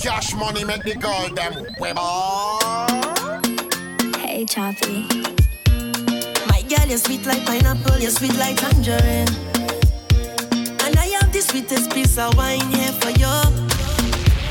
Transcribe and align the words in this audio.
Cash 0.00 0.32
money 0.34 0.62
make 0.64 0.84
the 0.84 0.94
girl 0.94 1.28
them 1.34 1.52
Hey, 4.16 4.44
Choppy. 4.44 5.08
My 6.46 6.62
girl, 6.62 6.86
you're 6.86 6.98
sweet 6.98 7.26
like 7.26 7.44
pineapple, 7.44 7.98
you're 7.98 8.12
sweet 8.12 8.36
like 8.36 8.56
tangerine. 8.56 9.28
And 10.84 10.96
I 10.96 11.18
have 11.18 11.32
the 11.32 11.40
sweetest 11.40 11.90
piece 11.90 12.16
of 12.16 12.36
wine 12.36 12.60
here 12.70 12.92
for 13.00 13.10
you. 13.10 13.34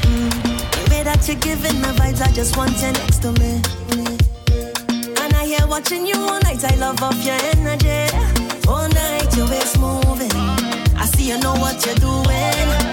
Mm. 0.04 0.32
The 0.72 0.92
way 0.92 1.04
that 1.04 1.26
you're 1.28 1.40
giving 1.40 1.82
the 1.82 1.94
vibes, 1.96 2.22
I 2.22 2.32
just 2.34 2.58
want 2.58 2.76
you 2.82 2.92
next 2.92 3.22
to 3.22 3.32
me. 3.40 3.62
And 5.22 5.34
I 5.34 5.46
hear 5.46 5.66
watching 5.66 6.06
you 6.06 6.16
all 6.16 6.40
night, 6.42 6.64
I 6.66 6.76
love 6.76 7.02
off 7.02 7.24
your 7.24 7.40
energy. 7.56 8.14
All 8.68 8.90
night, 8.90 9.36
your 9.38 9.48
waist 9.48 9.80
moving. 9.80 10.32
I 10.98 11.06
see 11.16 11.30
you 11.30 11.40
know 11.40 11.54
what 11.54 11.86
you're 11.86 11.96
doing. 11.96 12.87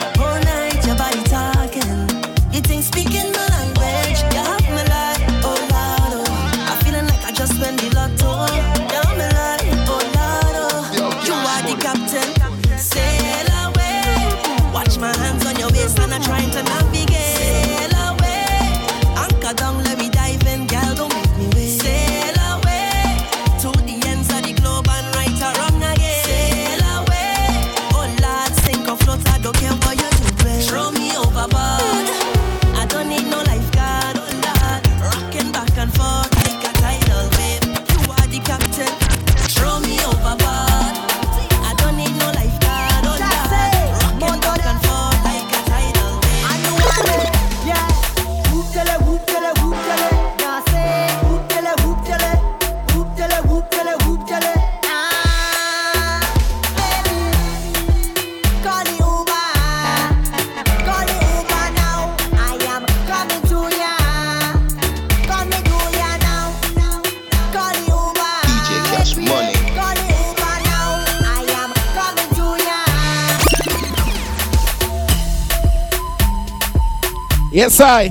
Yes, 77.65 77.81
I. 77.81 78.11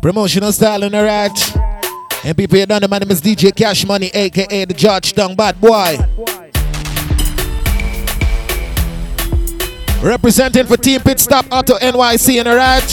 Promotional 0.00 0.52
style 0.52 0.84
in 0.84 0.92
the 0.92 1.04
right. 1.04 2.50
You 2.50 2.64
done 2.64 2.88
my 2.88 2.96
name 2.98 3.10
is 3.10 3.20
DJ 3.20 3.54
Cash 3.54 3.84
Money, 3.84 4.06
aka 4.14 4.64
the 4.64 4.72
Georgetown 4.72 5.36
Bad 5.36 5.60
Boy. 5.60 5.98
Representing 10.02 10.64
for 10.64 10.78
Team 10.78 11.02
Pit 11.02 11.20
Stop 11.20 11.44
Auto 11.52 11.74
NYC 11.74 12.38
in 12.38 12.44
the 12.44 12.56
right. 12.56 12.90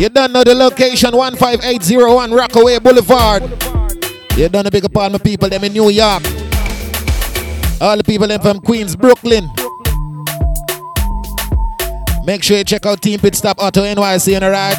You 0.00 0.08
don't 0.08 0.32
know 0.32 0.42
the 0.42 0.56
location 0.56 1.12
15801 1.12 2.32
Rockaway 2.32 2.80
Boulevard. 2.80 3.44
You 4.36 4.48
done 4.48 4.66
a 4.66 4.70
big 4.72 4.84
up 4.84 4.96
all 4.96 5.10
my 5.10 5.18
people 5.18 5.48
them 5.48 5.62
in 5.62 5.72
New 5.72 5.90
York. 5.90 6.24
All 7.80 7.96
the 7.96 8.02
people 8.04 8.26
them 8.26 8.40
from 8.40 8.58
Queens, 8.58 8.96
Brooklyn. 8.96 9.48
Make 12.26 12.42
sure 12.42 12.56
you 12.56 12.64
check 12.64 12.86
out 12.86 13.02
Team 13.02 13.20
Pit 13.20 13.34
Stop 13.34 13.58
Auto 13.58 13.82
NYC 13.82 14.34
on 14.36 14.40
the 14.40 14.50
right 14.50 14.76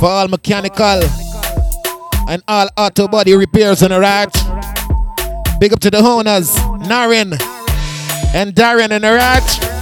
for 0.00 0.06
all 0.08 0.26
mechanical 0.26 1.02
and 2.28 2.42
all 2.48 2.68
auto 2.76 3.06
body 3.06 3.34
repairs 3.34 3.82
on 3.84 3.90
the 3.90 4.00
right. 4.00 4.32
Big 5.60 5.72
up 5.72 5.78
to 5.80 5.90
the 5.90 5.98
owners, 5.98 6.56
Naren 6.88 7.40
and 8.34 8.54
Darren 8.54 8.90
on 8.92 9.02
the 9.02 9.12
right. 9.12 9.74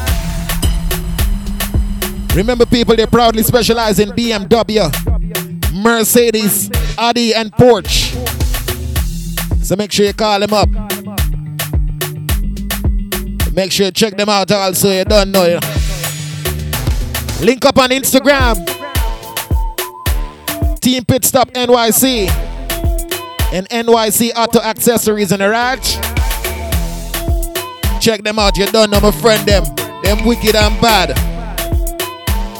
Remember, 2.37 2.67
people, 2.67 2.95
they 2.95 3.07
proudly 3.07 3.43
specialize 3.43 3.99
in 3.99 4.11
BMW, 4.11 4.93
Mercedes, 5.73 6.71
Audi, 6.99 7.35
and 7.35 7.51
Porsche. 7.53 8.13
So 9.65 9.77
make 9.77 9.93
sure 9.93 10.05
you 10.05 10.13
call 10.13 10.41
them 10.41 10.53
up. 10.53 10.69
Make 13.53 13.73
sure 13.73 13.87
you 13.87 13.93
check 13.93 14.17
them 14.17 14.29
out 14.29 14.51
also. 14.51 14.91
You 14.91 15.05
don't 15.05 15.31
know. 15.31 15.47
You 15.47 15.61
know. 15.61 15.82
Link 17.43 17.65
up 17.65 17.77
on 17.77 17.91
Instagram. 17.91 18.55
Team 20.81 21.05
Pit 21.05 21.25
Stop 21.25 21.51
NYC. 21.51 22.29
And 23.53 23.69
NYC 23.69 24.31
Auto 24.37 24.61
Accessories 24.61 25.33
in 25.33 25.41
the. 25.43 25.83
Check 28.01 28.23
them 28.23 28.39
out. 28.39 28.57
You 28.57 28.67
don't 28.67 28.93
know 28.93 29.01
my 29.01 29.11
friend 29.11 29.45
them. 29.47 29.65
Them 30.05 30.25
wicked 30.25 30.55
and 30.55 30.81
bad. 30.81 31.19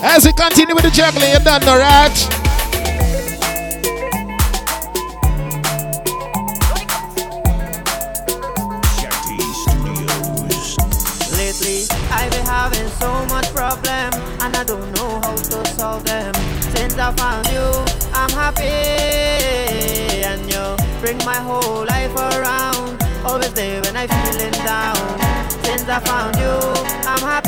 As 0.03 0.25
we 0.25 0.33
continue 0.33 0.75
with 0.75 0.83
the 0.83 0.91
juggling, 0.91 1.31
you 1.31 1.39
don't 1.39 1.65
know 1.65 1.79
right. 1.79 2.42
Lately, 11.63 11.87
I've 12.11 12.31
been 12.33 12.47
having 12.47 12.89
so 12.99 13.25
much 13.27 13.47
problem, 13.55 14.13
and 14.41 14.57
I 14.57 14.65
don't 14.65 14.91
know 14.97 15.21
how 15.21 15.37
to 15.37 15.67
solve 15.71 16.05
them. 16.05 16.35
Since 16.75 16.99
I 16.99 17.13
found 17.13 17.47
you, 17.49 17.63
I'm 18.13 18.31
happy, 18.31 18.65
and 20.25 20.41
you 20.51 20.77
bring 21.01 21.19
my 21.19 21.37
whole 21.37 21.85
life 21.87 22.15
around. 22.17 23.01
Always 23.25 23.53
there 23.53 23.81
when 23.83 23.97
I'm 23.97 24.09
feeling 24.09 24.53
down. 24.65 24.97
Since 25.63 25.89
I 25.89 26.01
found 26.01 26.37
you, 26.37 26.59
I'm 27.09 27.21
happy. 27.21 27.42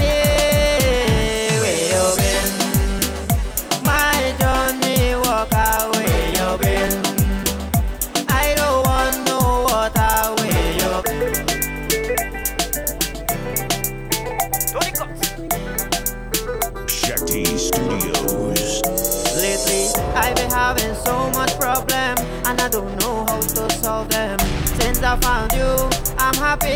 I 25.14 25.20
found 25.20 25.52
you, 25.52 26.16
I'm 26.18 26.34
happy, 26.34 26.66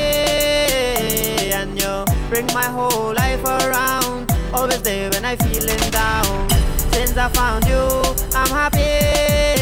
and 1.52 1.76
you 1.76 2.04
bring 2.30 2.46
my 2.54 2.66
whole 2.66 3.12
life 3.12 3.42
around. 3.42 4.30
Always 4.54 4.80
there 4.82 5.10
when 5.10 5.24
I'm 5.24 5.36
feeling 5.38 5.90
down. 5.90 6.48
Since 6.92 7.16
I 7.16 7.28
found 7.30 7.64
you, 7.66 7.82
I'm 8.36 8.48
happy. 8.48 9.57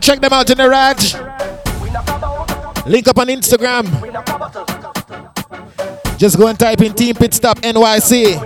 Check 0.00 0.20
them 0.20 0.32
out 0.32 0.50
in 0.50 0.58
the 0.58 0.68
Raj. 0.68 1.14
Link 2.86 3.06
up 3.08 3.18
on 3.18 3.28
Instagram. 3.28 3.86
Just 6.18 6.36
go 6.36 6.48
and 6.48 6.58
type 6.58 6.80
in 6.80 6.92
Team 6.94 7.14
Pit 7.14 7.34
Stop 7.34 7.58
NYC. 7.60 8.36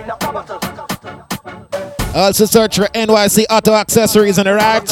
Also 2.13 2.45
search 2.45 2.77
for 2.77 2.85
NYC 2.85 3.45
Auto 3.49 3.73
Accessories 3.73 4.39
on 4.39 4.45
the 4.45 4.53
Raj. 4.53 4.89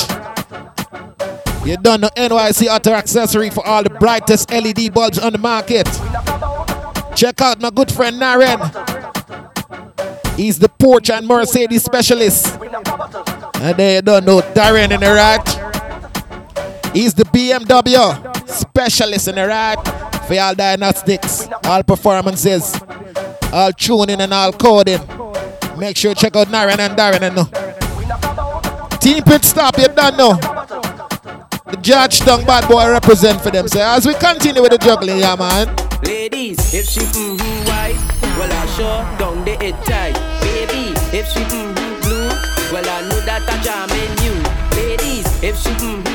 You 1.65 1.77
done 1.77 2.01
the 2.01 2.11
NYC 2.17 2.67
Auto 2.67 2.91
Accessory 2.91 3.49
for 3.49 3.65
all 3.65 3.83
the 3.83 3.89
brightest 3.89 4.51
LED 4.51 4.93
bulbs 4.93 5.19
on 5.19 5.31
the 5.31 5.37
market. 5.37 5.87
Check 7.15 7.39
out 7.41 7.61
my 7.61 7.69
good 7.69 7.91
friend 7.91 8.21
Naren. 8.21 8.59
He's 10.35 10.59
the 10.59 10.67
Porsche 10.67 11.17
and 11.17 11.27
Mercedes 11.27 11.83
specialist. 11.83 12.59
And 13.61 13.77
they 13.77 14.01
don't 14.01 14.25
know 14.25 14.41
Darren 14.41 14.91
in 14.91 14.99
the 14.99 15.13
Raj. 15.13 15.52
He's 16.93 17.15
the 17.15 17.23
BMW 17.25 18.47
specialist 18.47 19.27
in 19.27 19.35
the 19.35 19.47
ride 19.47 19.81
for 20.27 20.39
all 20.39 20.53
diagnostics, 20.53 21.47
all 21.65 21.81
performances, 21.81 22.79
all 23.51 23.71
tuning 23.71 24.21
and 24.21 24.31
all 24.31 24.53
coding. 24.53 24.99
Make 25.77 25.97
sure 25.97 26.11
you 26.11 26.15
check 26.15 26.35
out 26.35 26.47
Naren 26.49 26.77
and 26.77 26.95
Darren 26.95 27.21
and 27.21 27.35
know. 27.35 28.97
Team 28.99 29.23
Pit 29.23 29.43
Stop, 29.43 29.77
you 29.79 29.87
don't 29.87 30.17
know. 30.17 30.35
The 31.65 31.79
Georgetown 31.81 32.45
bad 32.45 32.69
boy 32.69 32.87
represent 32.87 33.41
for 33.41 33.49
them. 33.49 33.67
So 33.67 33.81
as 33.81 34.05
we 34.05 34.13
continue 34.13 34.61
with 34.61 34.71
the 34.71 34.77
juggling, 34.77 35.17
yeah 35.17 35.35
man. 35.35 35.75
Ladies, 36.03 36.73
if 36.75 36.85
she 36.85 36.99
mm-hmm 36.99 37.65
white, 37.65 37.97
well 38.37 38.51
I 38.51 38.65
sure 38.77 39.17
don't 39.17 39.43
they 39.43 39.57
it 39.57 39.75
tight. 39.83 40.13
Baby, 40.41 40.93
if 41.17 41.27
she 41.33 41.39
mm-hmm 41.39 42.01
blue, 42.01 42.29
well 42.71 42.87
I 42.87 43.01
know 43.09 43.19
that 43.25 43.49
I 43.49 43.57
jam 43.63 43.89
in 43.89 44.11
you. 44.21 44.35
Ladies, 44.77 45.25
if 45.41 45.57
she 45.57 45.69
mm-hmm 45.69 46.03
black, 46.03 46.12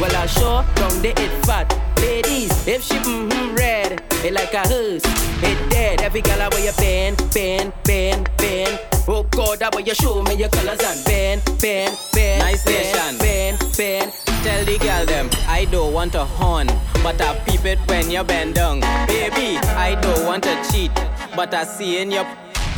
well 0.00 0.16
I 0.16 0.26
sure 0.26 0.64
don't 0.76 1.02
they 1.02 1.12
it 1.12 1.44
fat. 1.44 1.68
Ladies, 1.98 2.66
if 2.66 2.82
she 2.82 2.94
mm-hmm 2.94 3.54
red, 3.54 4.02
it 4.24 4.32
like 4.32 4.54
a 4.54 4.66
hearse, 4.66 5.02
it 5.42 5.70
dead. 5.70 6.00
Every 6.00 6.22
girl 6.22 6.40
I 6.40 6.48
wear 6.48 6.64
your 6.64 6.72
band, 6.74 7.16
band, 7.34 7.72
band, 7.84 8.30
band. 8.38 8.80
Oh 9.06 9.22
God, 9.24 9.62
I 9.62 9.68
wear 9.74 9.84
you 9.84 9.94
show 9.94 10.22
me 10.22 10.34
your 10.34 10.48
colors 10.48 10.80
and 10.82 11.04
band, 11.04 11.44
band, 11.60 11.98
band. 12.14 12.40
Nice 12.40 12.64
nation. 12.64 13.18
band, 13.18 13.58
band. 13.76 14.12
Tell 14.42 14.64
the 14.64 14.78
girl 14.78 15.04
them 15.04 15.28
I 15.46 15.66
don't 15.66 15.92
want 15.92 16.14
a 16.14 16.24
horn, 16.24 16.68
but 17.02 17.20
I 17.20 17.38
peep 17.40 17.64
it 17.66 17.78
when 17.86 18.10
you 18.10 18.24
bend 18.24 18.54
down. 18.54 18.80
Baby, 19.06 19.58
I 19.76 19.98
don't 20.00 20.24
want 20.24 20.44
to 20.44 20.54
cheat, 20.72 20.94
but 21.36 21.52
I 21.52 21.64
see 21.64 22.00
in 22.00 22.10
your 22.10 22.26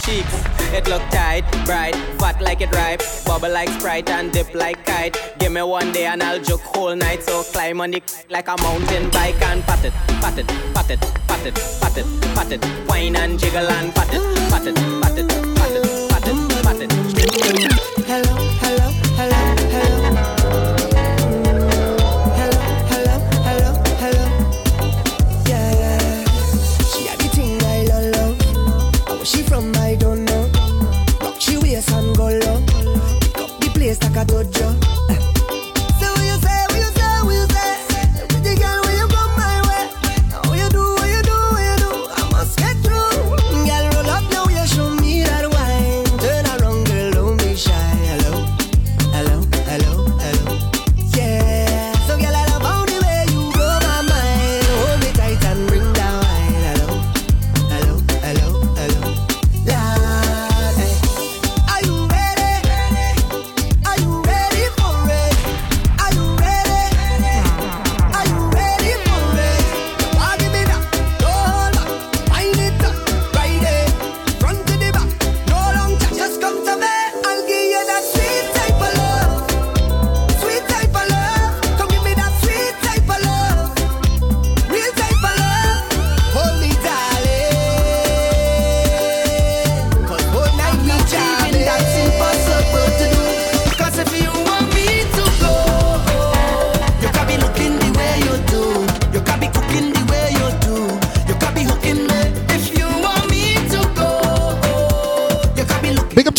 cheeks. 0.02 0.61
It 0.74 0.88
look 0.88 1.02
tight, 1.10 1.44
bright, 1.66 1.94
fat 2.18 2.40
like 2.40 2.62
it 2.62 2.74
ripe, 2.74 3.02
bubble 3.26 3.50
like 3.50 3.68
Sprite 3.68 4.08
and 4.08 4.32
dip 4.32 4.54
like 4.54 4.86
kite. 4.86 5.16
Give 5.38 5.52
me 5.52 5.60
one 5.60 5.92
day 5.92 6.06
and 6.06 6.22
I'll 6.22 6.40
joke 6.40 6.62
whole 6.62 6.96
night. 6.96 7.22
So 7.22 7.42
climb 7.42 7.82
on 7.82 7.92
it 7.92 8.24
like 8.30 8.48
a 8.48 8.56
mountain 8.56 9.10
bike 9.10 9.40
and 9.42 9.62
pat 9.64 9.84
it, 9.84 9.92
pat 10.22 10.38
it, 10.38 10.46
pat 10.74 10.90
it, 10.90 11.00
pat 11.28 11.46
it, 11.46 11.54
pat 11.80 11.96
it, 11.98 12.06
pat 12.34 12.52
it, 12.52 12.64
whine 12.88 13.16
and 13.16 13.38
jiggle 13.38 13.68
and 13.68 13.94
pat 13.94 14.14
it, 14.14 14.22
pat 14.48 14.66
it, 14.66 14.74
pat 15.02 15.18
it, 15.18 15.28
pat 15.28 15.76
it, 15.76 15.84
pat 16.08 16.26
it, 16.26 16.36
pat 16.64 16.80
it. 16.80 16.92
Hello, 18.06 18.36
hello, 18.60 18.71
Waist 31.72 31.90
and 31.92 32.14
go 32.14 32.24
low. 32.24 32.60
Pick 33.20 33.38
up 33.38 33.60
the 33.60 33.70
place 33.72 34.02
like 34.02 34.16
a 34.16 34.24
dojo. 34.26 34.91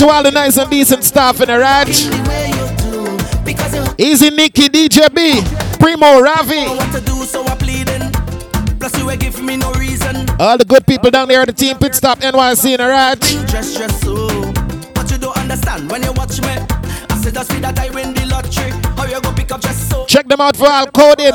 to 0.04 0.10
all 0.10 0.22
the 0.22 0.32
nice 0.32 0.58
and 0.58 0.70
decent 0.70 1.02
staff 1.04 1.40
in 1.40 1.48
the 1.48 1.58
ranch. 1.58 2.08
Easy 3.98 4.30
Nikki, 4.30 4.68
DJ 4.68 5.08
B, 5.14 5.42
Primo, 5.80 6.20
Ravi. 6.20 6.66
All 10.40 10.58
the 10.58 10.66
good 10.68 10.86
people 10.86 11.10
down 11.10 11.30
there 11.30 11.42
at 11.42 11.48
the 11.48 11.54
team 11.54 11.78
pit 11.78 11.96
stop 11.96 12.20
NYC 12.20 12.74
in 12.74 12.78
the 12.78 12.88
ranch. 12.88 13.22
Check 20.08 20.28
them 20.28 20.42
out 20.42 20.58
for 20.58 20.68
all 20.68 20.88
coding, 20.88 21.34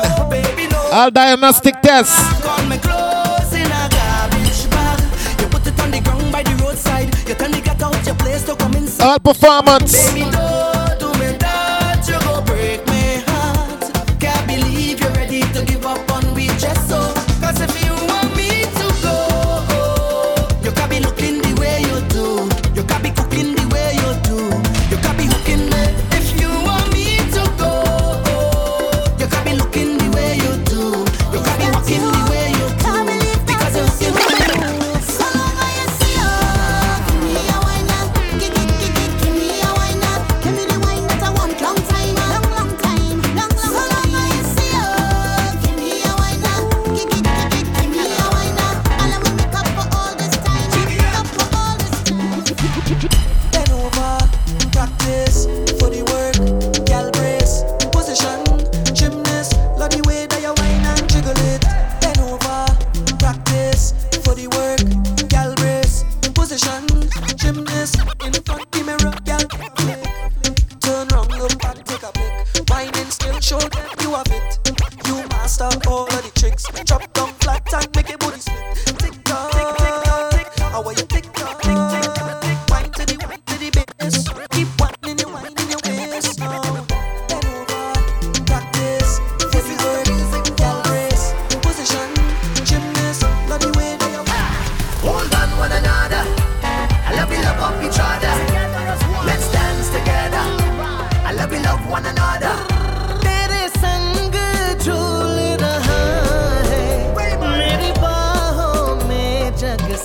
all 0.91 1.09
diagnostic 1.09 1.81
tests. 1.81 2.98
All 9.01 9.17
performance. 9.19 10.78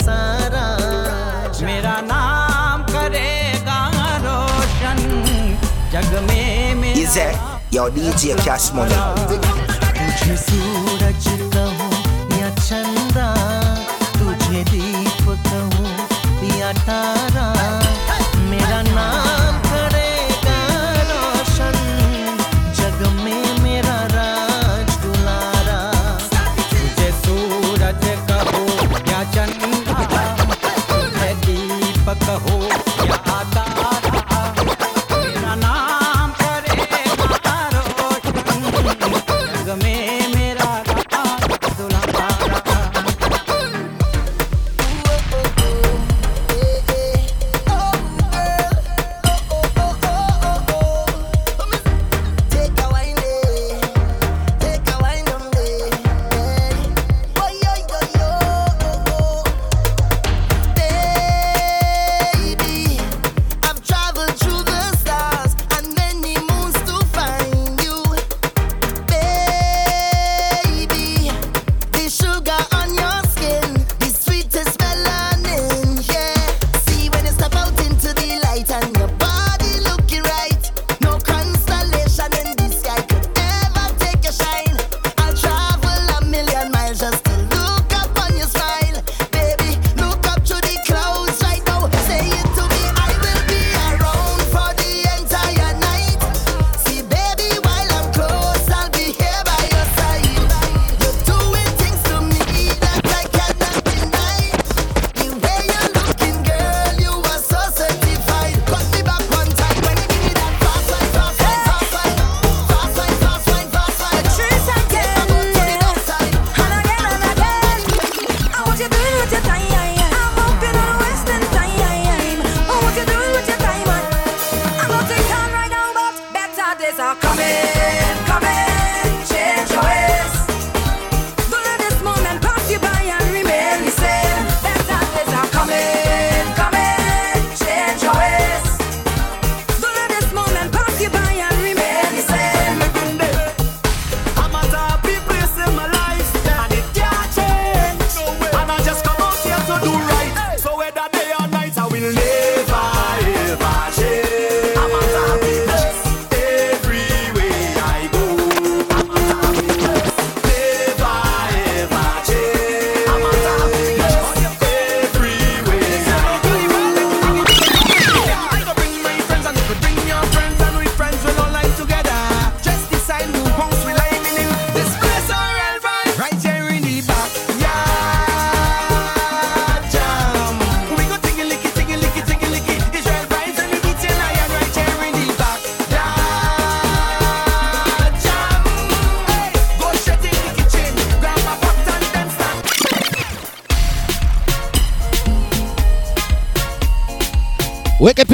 सारा 0.03 0.67
मेरा 1.67 2.01
नाम 2.05 2.83
करेगा 2.83 3.81
रोशन। 4.25 5.01
जग 5.93 6.13
में 6.29 6.75
मेरा 6.75 7.53
Yo, 7.75 7.85
DJ 7.91 8.35
Cash 8.41 8.71
तुझे 9.97 10.37
सूरज 10.37 11.27
कहूँ 11.55 11.91
या 12.41 12.51
चंदा 12.55 13.29
तुझे 14.19 14.65
दीप 14.71 15.25
कहूँ 15.49 16.59
या 16.61 16.73
तारा। 16.73 17.84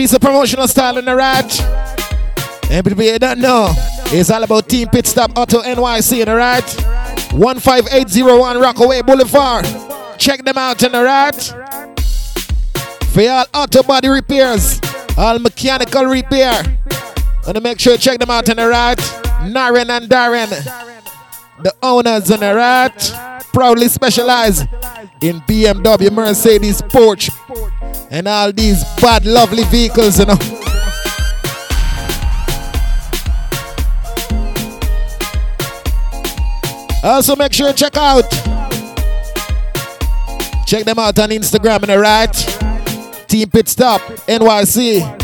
Piece 0.01 0.15
of 0.15 0.21
promotional 0.23 0.67
style 0.67 0.97
in 0.97 1.05
the 1.05 1.15
rat. 1.15 1.45
Everybody 2.71 3.09
you 3.09 3.19
don't 3.19 3.39
know, 3.39 3.71
it's 4.07 4.31
all 4.31 4.43
about 4.43 4.67
Team 4.67 4.89
Pit 4.89 5.07
Stop 5.07 5.37
Auto 5.37 5.61
NYC 5.61 6.21
in 6.21 6.25
the 6.25 6.37
rat. 6.37 6.65
15801 7.35 8.59
Rockaway 8.59 9.03
Boulevard. 9.03 9.67
Check 10.17 10.43
them 10.43 10.57
out 10.57 10.83
in 10.83 10.93
the 10.93 11.05
rat. 11.05 11.35
For 13.13 13.29
all 13.29 13.45
auto 13.53 13.83
body 13.83 14.09
repairs, 14.09 14.81
all 15.19 15.39
mechanical 15.39 16.07
repair. 16.07 16.79
And 17.47 17.63
make 17.63 17.79
sure 17.79 17.93
you 17.93 17.99
check 17.99 18.21
them 18.21 18.31
out 18.31 18.49
in 18.49 18.57
the 18.57 18.69
rat. 18.69 18.97
Naren 19.43 19.91
and 19.91 20.09
Darren, 20.09 20.49
the 21.63 21.75
owners 21.83 22.31
in 22.31 22.41
the 22.41 22.55
rat, 22.55 22.97
proudly 23.53 23.89
specialize 23.89 24.63
in 25.21 25.41
BMW, 25.43 26.11
Mercedes, 26.11 26.81
Porsche, 26.81 27.29
and 28.11 28.27
all 28.27 28.53
these 28.53 28.83
bad, 29.01 29.25
lovely 29.25 29.65
vehicles, 29.65 30.19
you 30.19 30.27
know. 30.27 30.37
Also, 37.03 37.35
make 37.37 37.53
sure 37.53 37.69
you 37.69 37.73
check 37.73 37.97
out. 37.97 38.29
Check 40.67 40.85
them 40.85 40.99
out 40.99 41.19
on 41.19 41.31
Instagram, 41.31 41.83
and 41.83 41.91
the 41.91 41.99
right? 41.99 42.33
Team 43.29 43.49
Pit 43.49 43.69
Stop, 43.69 44.01
NYC. 44.29 45.17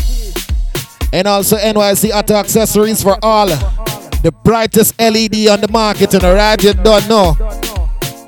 And 1.13 1.27
also 1.27 1.55
NYC 1.57 2.11
Auto 2.11 2.35
Accessories 2.35 3.03
for 3.03 3.17
all 3.21 3.47
the 3.47 4.33
brightest 4.43 4.99
LED 4.99 5.47
on 5.49 5.61
the 5.61 5.69
market, 5.71 6.13
and 6.13 6.23
the 6.23 6.33
right? 6.33 6.61
You 6.63 6.73
don't 6.73 7.07
know. 7.07 7.35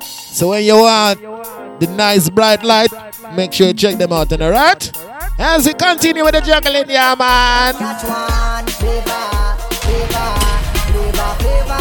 So 0.04 0.50
when 0.50 0.64
you 0.64 0.76
want 0.76 1.20
the 1.80 1.86
nice 1.96 2.28
bright 2.28 2.62
light, 2.62 2.90
make 3.34 3.52
sure 3.52 3.68
you 3.68 3.74
check 3.74 3.96
them 3.96 4.12
out, 4.12 4.30
and 4.32 4.42
alright? 4.42 4.92
As 5.38 5.66
we 5.66 5.72
continue 5.74 6.22
with 6.22 6.34
the 6.34 6.40
juggling, 6.40 6.90
yeah, 6.90 7.14
man. 7.18 7.74
Flavor, 7.74 9.20
flavor, 9.80 10.34
flavor, 11.38 11.79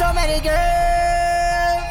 so 0.00 0.12
many 0.14 0.40
girls. 0.40 1.84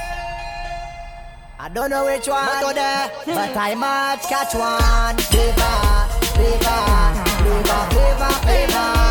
I 1.61 1.69
don't 1.71 1.91
know 1.91 2.05
which 2.05 2.27
one 2.27 2.49
to 2.65 2.73
there, 2.73 3.05
eh, 3.05 3.37
but 3.37 3.55
I 3.69 3.75
must 3.75 4.27
catch 4.27 4.53
one. 4.55 5.15
Flavor, 5.29 5.77
flavor, 6.33 6.81
flavor, 7.41 7.81
flavor, 7.93 8.33
flavor, 8.45 9.08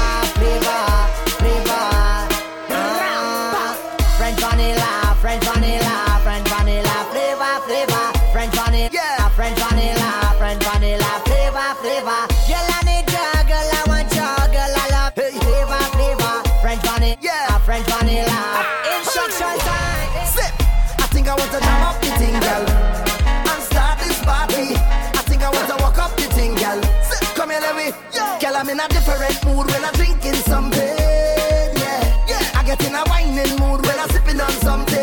in 28.78 28.84
a 28.84 28.88
different 28.88 29.44
mood 29.44 29.66
when 29.66 29.84
I'm 29.84 29.92
drinking 29.94 30.38
something. 30.46 30.78
Yeah. 30.78 32.30
yeah. 32.30 32.58
I 32.58 32.62
get 32.64 32.80
in 32.86 32.94
a 32.94 33.02
whining 33.10 33.58
mood 33.58 33.84
when 33.84 33.98
I'm 33.98 34.08
sipping 34.10 34.40
on 34.40 34.50
something. 34.62 34.94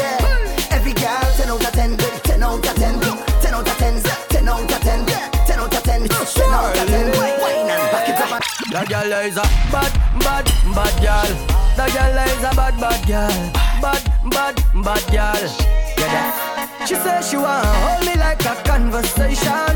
Yeah. 0.00 0.70
Every 0.70 0.94
girl, 0.94 1.28
10 1.36 1.50
out 1.50 1.64
of 1.64 1.72
10. 1.72 1.96
10 1.96 2.42
out 2.42 2.66
of 2.66 2.74
10. 2.76 3.00
10 3.40 3.54
out 3.54 3.68
of 3.68 3.76
10. 3.76 4.02
10 4.28 4.48
out 4.48 4.60
of 4.60 4.80
10. 4.80 5.06
10 5.44 5.60
out 5.60 5.74
of 5.74 5.82
10. 5.82 6.08
10 6.08 6.52
out 6.52 6.76
of 6.76 6.88
10. 6.88 7.20
Wine 7.42 7.68
and 7.68 7.84
back 7.92 8.08
it 8.08 8.20
up. 8.20 8.40
The 8.72 8.82
girl 8.88 9.12
is 9.28 9.36
a 9.36 9.44
bad, 9.72 9.92
bad, 10.24 10.46
bad 10.74 10.94
girl. 11.04 11.30
The 11.76 11.86
girl 11.92 12.18
is 12.32 12.44
a 12.44 12.52
bad, 12.56 12.80
bad 12.80 13.00
girl. 13.06 13.36
Bad, 13.82 14.02
bad, 14.30 14.56
bad 14.84 15.04
girl. 15.12 15.50
Yeah, 15.98 16.12
that. 16.14 16.86
She 16.88 16.94
says 16.94 17.28
she 17.28 17.36
want 17.36 17.66
hold 17.66 18.06
me 18.06 18.14
like 18.16 18.42
a 18.46 18.54
conversation. 18.64 19.70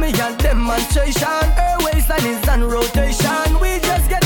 Me 0.00 0.08
a 0.08 0.34
demonstration. 0.38 1.28
Her 1.28 1.76
waistline 1.84 2.24
is 2.24 2.48
on 2.48 2.64
rotation. 2.64 3.60
We 3.60 3.78
just 3.80 4.08
getting 4.08 4.19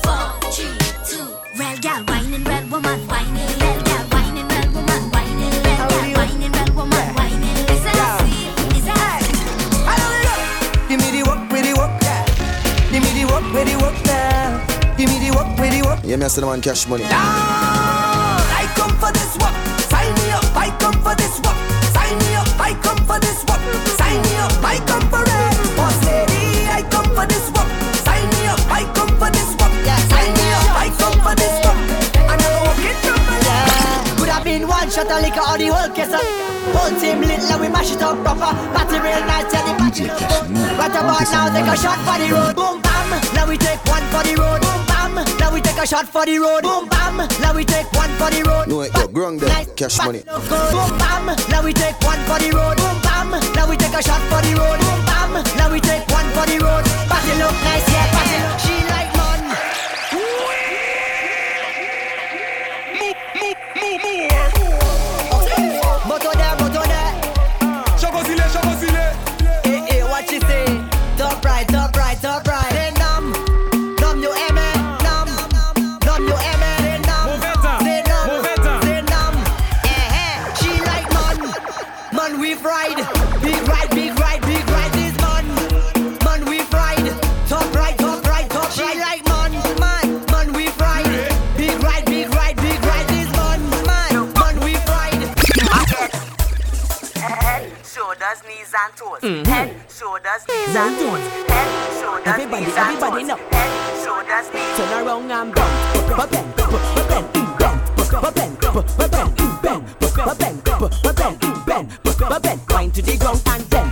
four, 0.00 0.40
three, 0.50 0.72
two, 1.04 1.28
red 1.60 1.82
girl 1.82 2.00
whining, 2.08 2.44
red 2.44 2.64
woman 2.72 3.06
whining, 3.06 3.50
red 3.60 3.84
girl 3.84 4.04
whining, 4.08 4.48
red 4.48 4.72
woman 4.72 5.02
whining, 5.12 5.52
red 5.60 5.84
girl 5.90 6.12
whining, 6.16 6.52
red 6.52 6.70
woman 6.74 7.14
whining. 7.14 7.60
Is 7.68 7.82
that 7.84 8.24
sweet? 8.24 8.78
Is 8.78 8.84
that 8.88 9.20
Give 10.88 10.98
me 10.98 11.10
the 11.12 11.28
work, 11.28 11.44
with 11.52 11.64
the 11.68 11.74
work, 11.76 11.92
yeah. 12.00 12.24
Give 12.90 13.02
me 13.04 13.12
the 13.20 13.24
work, 13.30 13.44
with 13.52 13.68
the 13.68 13.76
work, 13.84 13.98
yeah. 14.06 14.96
Give 14.96 15.10
me 15.10 15.18
the 15.28 15.36
work, 15.36 15.58
with 15.60 15.72
the 15.76 15.82
work. 15.86 16.00
Yeah, 16.04 16.16
me 16.16 16.24
I 16.24 16.28
say 16.28 16.40
cash 16.62 16.88
money. 16.88 17.04
I 17.04 18.01
shot 35.02 35.18
of 35.18 35.22
liquor 35.22 35.40
or 35.40 35.58
the 35.58 35.66
whole 35.66 35.90
case 35.94 36.12
up. 36.12 36.22
Whole 36.74 36.94
team 37.00 37.20
lit, 37.20 37.42
now 37.50 37.60
we 37.60 37.68
mash 37.68 37.92
it 37.92 38.02
up 38.02 38.16
proper. 38.22 38.54
Party 38.72 38.98
real 39.02 39.20
nice, 39.26 39.52
yeah, 39.52 39.66
the 39.66 40.06
up. 40.06 40.78
Right 40.78 40.94
about 40.94 41.26
now, 41.30 41.50
take 41.50 41.66
a 41.66 41.76
shot 41.76 41.98
for 42.06 42.16
the 42.18 42.30
road. 42.30 42.54
Boom 42.54 42.80
bam, 42.82 43.10
now 43.34 43.46
we 43.48 43.56
take 43.58 43.82
one 43.86 44.04
for 44.14 44.22
the 44.22 44.34
road. 44.38 44.60
Boom 44.62 44.80
bam, 44.86 45.14
now 45.38 45.52
we 45.52 45.60
take 45.60 45.78
a 45.78 45.86
shot 45.86 46.06
for 46.06 46.24
the 46.24 46.38
road. 46.38 46.62
Boom 46.62 46.88
bam, 46.88 47.16
now 47.40 47.54
we 47.54 47.64
take 47.64 47.90
one 47.92 48.10
for 48.14 48.30
the 48.30 48.42
road. 48.46 48.68
No, 48.68 48.82
there. 49.38 49.66
Cash 49.76 49.98
money. 49.98 50.22
Boom 50.22 50.90
bam, 50.98 51.26
now 51.50 51.62
we 51.64 51.72
take 51.72 51.98
one 52.02 52.20
for 52.28 52.38
the 52.38 52.50
road. 52.54 52.76
Boom 52.78 52.96
bam, 53.02 53.30
now 53.54 53.68
we 53.68 53.76
take 53.76 53.94
a 53.94 54.02
shot 54.02 54.22
for 54.30 54.40
the 54.42 54.54
road. 54.54 54.78
Boom 54.78 55.00
bam, 55.06 55.32
now 55.58 55.72
we 55.72 55.80
take 55.80 56.06
one 56.08 56.28
for 56.30 56.46
the 56.46 56.58
road. 56.62 56.84
Party 57.10 57.32
look 57.42 57.56
nice, 57.66 57.86
yeah, 57.90 58.06
party 58.14 58.38
look. 58.38 58.71
And 98.82 98.96
toes. 98.96 99.46
Head, 99.46 99.68
shoulders, 99.90 100.42
knees 100.48 100.76
and 100.76 100.96
toes. 100.98 101.20
Head, 101.48 102.00
shoulders, 102.00 102.26
Everybody, 102.26 102.64
knees 102.66 102.76
and 102.76 102.84
everybody 102.88 103.20
toes. 103.22 103.28
know. 103.28 103.36
Head, 103.36 103.70
shoulders, 104.04 104.46
knees. 104.54 104.76
Turn 104.76 105.06
around 105.06 105.30
and 105.30 105.54
bounce. 105.54 106.08
Ba 106.16 106.26
bend, 106.30 106.56
ba 106.56 106.64
ba 106.66 107.02
bend, 107.08 107.26
mm, 107.32 107.58
bend, 107.58 107.78
ba 107.96 108.30
bend, 108.32 108.58
ba 108.60 108.70
ba 108.72 109.08
bend, 109.08 109.36
mm, 109.38 109.62
bend, 109.62 109.82
ba 110.00 110.34
bend, 110.34 110.64
ba 110.64 110.74
ba 110.78 111.12
bend, 111.14 111.40
mm, 111.40 111.66
bend, 111.66 111.86
ba 112.18 112.40
bend. 112.40 112.60
Wind 112.72 112.94
to 112.94 113.02
the 113.02 113.16
ground 113.16 113.42
and 113.46 113.70
bend, 113.70 113.90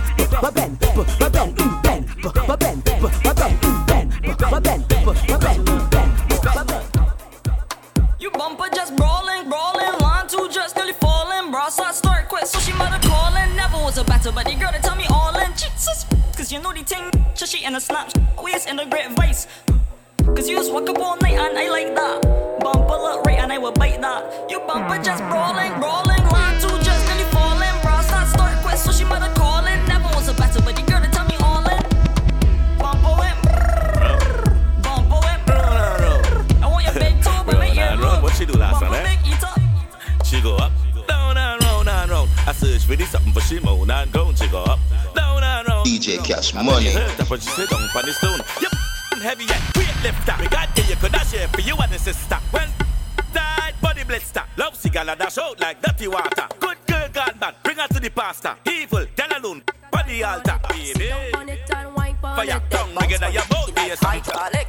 A 14.21 14.23
battle, 14.23 14.35
but 14.35 14.45
the 14.45 14.53
girl 14.59 14.71
that 14.71 14.83
tell 14.83 14.95
me 14.95 15.05
all 15.09 15.35
in. 15.35 15.51
Jesus, 15.53 16.05
cause 16.37 16.51
you 16.51 16.61
know 16.61 16.71
the 16.71 16.83
thing. 16.83 17.09
So 17.33 17.47
she 17.47 17.65
in 17.65 17.73
a 17.73 17.81
snap, 17.81 18.11
always 18.37 18.67
in 18.67 18.77
a 18.77 18.85
great 18.85 19.09
vice. 19.13 19.47
Cause 20.35 20.47
you 20.47 20.57
just 20.57 20.71
walk 20.71 20.87
up 20.89 20.99
all 20.99 21.17
night 21.17 21.33
and 21.33 21.57
I 21.57 21.67
like 21.69 21.95
that. 21.95 22.21
Bumper 22.61 23.01
look 23.01 23.25
right 23.25 23.39
and 23.39 23.51
I 23.51 23.57
will 23.57 23.71
bite 23.71 23.99
that. 23.99 24.47
You 24.47 24.59
bumper 24.59 25.01
just 25.01 25.23
brawling, 25.23 25.73
brawling. 25.79 26.21
Line 26.29 26.61
two 26.61 26.69
just 26.85 27.01
nearly 27.07 27.25
falling. 27.33 27.73
Bra 27.81 27.97
I 27.97 28.25
start 28.25 28.61
quick, 28.61 28.77
so 28.77 28.91
she 28.91 29.05
mother 29.05 29.33
calling. 29.33 29.79
Never 29.87 30.09
was 30.13 30.27
a 30.27 30.35
battle, 30.35 30.61
but 30.61 30.75
girl 30.75 31.01
that 31.01 31.11
tell 31.11 31.25
me 31.25 31.35
all 31.41 31.65
in. 31.65 31.81
Bumper 32.77 33.15
went. 33.17 33.41
Bumper 34.85 35.19
went. 35.25 35.49
I 36.61 36.67
want 36.69 36.85
your 36.85 36.93
big 36.93 37.23
toe, 37.23 37.41
but 37.43 37.57
your 37.73 37.97
Round, 37.97 38.21
what 38.21 38.35
she 38.35 38.45
do 38.45 38.53
last 38.53 38.81
time, 38.81 38.93
eh? 38.93 39.17
She 40.23 40.39
go 40.41 40.55
up, 40.57 40.70
round. 42.81 42.81
I 42.81 42.81
search 42.81 42.85
for 42.85 42.95
this 42.95 43.09
something 43.09 43.33
for 43.33 43.41
she 43.41 43.59
moan 43.59 43.91
and 43.91 44.11
ground. 44.11 44.37
She 44.37 44.47
go 44.47 44.63
up, 44.63 44.79
down 45.15 45.43
and 45.43 45.67
round. 45.67 45.85
DJ 45.87 46.23
Cash 46.23 46.53
Money. 46.53 46.91
Hurt 46.91 47.11
her, 47.11 47.25
but 47.29 47.41
she 47.41 47.49
sit 47.49 47.69
down 47.69 47.81
on 47.81 48.05
the 48.05 48.13
stone. 48.13 48.39
Yep, 48.61 48.71
heavy 49.21 49.45
yet, 49.45 49.77
weight 49.77 50.03
lifter. 50.03 50.35
We 50.39 50.47
got 50.47 50.77
you, 50.77 50.83
you 50.83 50.95
could 50.95 51.11
dash 51.11 51.31
here 51.31 51.47
for 51.47 51.61
you 51.61 51.75
and 51.75 51.91
the 51.91 51.99
sister. 51.99 52.37
When 52.51 52.69
tight 53.33 53.73
body 53.81 54.03
blister, 54.03 54.43
love 54.57 54.75
cigar 54.75 55.05
dash 55.05 55.37
out 55.37 55.59
like 55.59 55.81
dirty 55.81 56.07
water. 56.07 56.47
Good 56.59 56.77
girl 56.87 57.09
gone 57.13 57.37
bad, 57.39 57.55
bring 57.63 57.77
her 57.77 57.87
to 57.87 57.99
the 57.99 58.09
pastor. 58.09 58.55
Evil, 58.67 59.05
tell 59.15 59.29
alone, 59.37 59.63
on 59.93 60.07
the 60.07 60.23
altar. 60.23 60.59
Baby, 60.69 61.11
fire 62.21 62.61
tongue, 62.69 62.95
together 62.99 63.29
your 63.29 63.43
boat, 63.49 63.75
be 63.75 63.89
a 63.89 63.97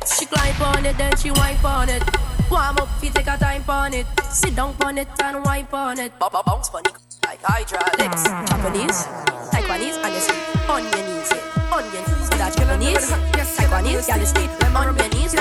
She 0.07 0.27
climb 0.27 0.62
on 0.62 0.87
it, 0.87 0.98
then 0.98 1.16
she 1.16 1.31
wipe 1.31 1.64
on 1.64 1.88
it. 1.88 2.03
Warm 2.51 2.77
up, 2.79 2.88
feet 3.01 3.14
take 3.14 3.27
a 3.27 3.37
time 3.38 3.64
on 3.68 3.94
it. 3.94 4.07
Sit 4.25 4.55
down 4.57 4.75
on 4.85 4.98
it 4.98 5.09
and 5.22 5.44
wipe 5.44 5.72
on 5.72 5.98
it. 5.98 6.18
Bop, 6.18 6.33
bop, 6.33 6.44
bounce 6.44 6.68
funny 6.68 6.90
like 7.26 7.40
hydraulics. 7.42 8.24
Japanese, 8.24 9.06
Taiwanese, 9.52 9.98
and 10.04 10.14
you 10.14 10.20
sleep 10.20 10.70
on 10.70 10.82
your 10.82 11.02
knees. 11.06 11.30
yeah. 11.32 11.76
On 11.76 11.85
your 11.92 12.02
knees, 12.06 12.28
that 12.30 12.52
Japanese, 12.56 13.11
Taiwanese, 13.56 14.08
and 14.12 14.20
you 14.20 14.26
sleep 14.26 14.50
on 14.76 14.96
your 14.96 15.08
knees. 15.08 15.35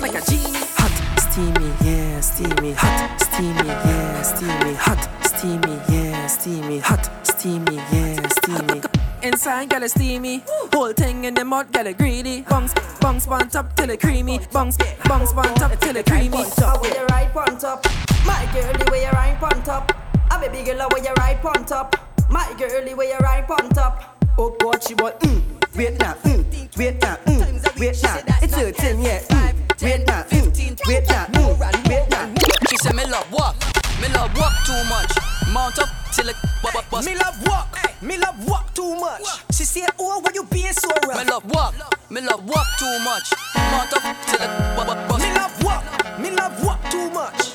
Like 0.00 0.14
a 0.14 0.22
genie. 0.30 0.60
Hot, 0.78 0.94
steamy, 1.20 1.72
yeah, 1.84 2.20
steamy, 2.20 2.72
hot, 2.72 3.20
steamy, 3.20 3.68
yeah, 3.68 4.22
steamy, 4.22 4.74
hot, 4.74 5.08
steamy, 5.24 5.78
yeah, 5.88 6.26
steamy, 6.26 6.78
hot, 6.78 7.10
steamy, 7.26 7.76
yeah, 7.76 8.28
steamy. 8.28 8.80
Inside, 9.22 9.70
girl, 9.70 9.82
it's 9.82 9.94
steamy. 9.94 10.42
Whole 10.72 10.92
thing 10.92 11.24
in 11.24 11.34
the 11.34 11.44
mud, 11.44 11.72
girl, 11.72 11.86
it 11.86 11.98
greedy. 11.98 12.42
Bungs, 12.42 12.74
bungs, 13.00 13.26
on 13.26 13.48
top 13.48 13.74
till 13.76 13.90
it 13.90 14.00
creamy. 14.00 14.40
Bungs, 14.52 14.76
bungs, 15.04 15.32
on 15.32 15.54
top 15.54 15.78
till 15.80 15.96
it 15.96 16.06
creamy. 16.06 16.44
How 16.58 16.80
will 16.80 16.88
you 16.88 17.06
ride 17.06 17.34
on 17.36 17.58
top? 17.58 17.84
My 18.24 18.48
girl, 18.52 18.72
the 18.72 18.88
way 18.90 19.02
you 19.02 19.10
ride 19.10 19.38
on 19.42 19.62
top. 19.62 20.05
A 20.36 20.38
baby 20.50 20.64
girl, 20.64 20.88
the 20.88 20.94
way 20.94 21.02
you 21.02 21.14
ride 21.14 21.44
on 21.44 21.64
top. 21.64 21.96
My 22.28 22.52
girl, 22.58 22.84
the 22.84 22.94
way 22.94 23.08
you 23.08 23.16
ride 23.18 23.50
on 23.50 23.68
top. 23.70 24.18
Oh 24.38 24.54
God, 24.60 24.82
she 24.82 24.94
want 24.94 25.18
mm, 25.20 25.40
wait 25.76 25.98
now, 25.98 26.12
mm, 26.24 26.44
wait 26.76 27.00
now, 27.00 27.16
mm, 27.24 27.80
wait 27.80 28.02
now. 28.02 28.20
It's 28.42 28.54
her 28.54 28.70
thing, 28.70 29.00
yeah. 29.00 29.20
Mm, 29.22 29.82
wait 29.82 30.06
now, 30.06 30.22
mm, 30.24 30.86
wait 30.86 31.08
now, 31.08 31.24
mm, 31.26 31.88
wait 31.88 32.10
now. 32.10 32.34
She 32.68 32.76
said 32.76 32.94
me 32.94 33.06
love 33.06 33.32
walk, 33.32 33.56
me 34.00 34.08
love 34.12 34.36
walk 34.36 34.52
too 34.66 34.82
much. 34.90 35.10
Mount 35.54 35.78
up 35.78 35.88
till 36.12 36.28
it 36.28 36.36
bu- 36.62 36.70
bu- 36.72 36.82
bust. 36.90 37.06
Me 37.08 37.16
love 37.16 37.36
walk, 37.48 37.78
me 38.02 38.18
love 38.18 38.46
walk 38.46 38.74
too 38.74 38.94
much. 38.96 39.22
She 39.52 39.64
said, 39.64 39.88
Oh, 39.98 40.20
why 40.20 40.30
you 40.34 40.44
being 40.44 40.72
so 40.72 40.90
rough? 41.08 41.16
Me 41.24 41.30
love 41.30 41.44
walk, 41.50 41.74
me 42.10 42.20
love 42.20 42.44
walk 42.46 42.66
too 42.78 42.98
much. 43.04 43.32
Mount 43.56 43.92
up 43.94 44.02
till 44.26 44.42
it 44.42 44.76
bu- 44.76 44.84
bu- 44.84 45.08
bust. 45.08 45.22
Me 45.24 45.32
love 45.32 45.64
walk, 45.64 46.18
me 46.20 46.30
love 46.30 46.62
walk 46.64 46.90
too 46.90 47.08
much. 47.10 47.54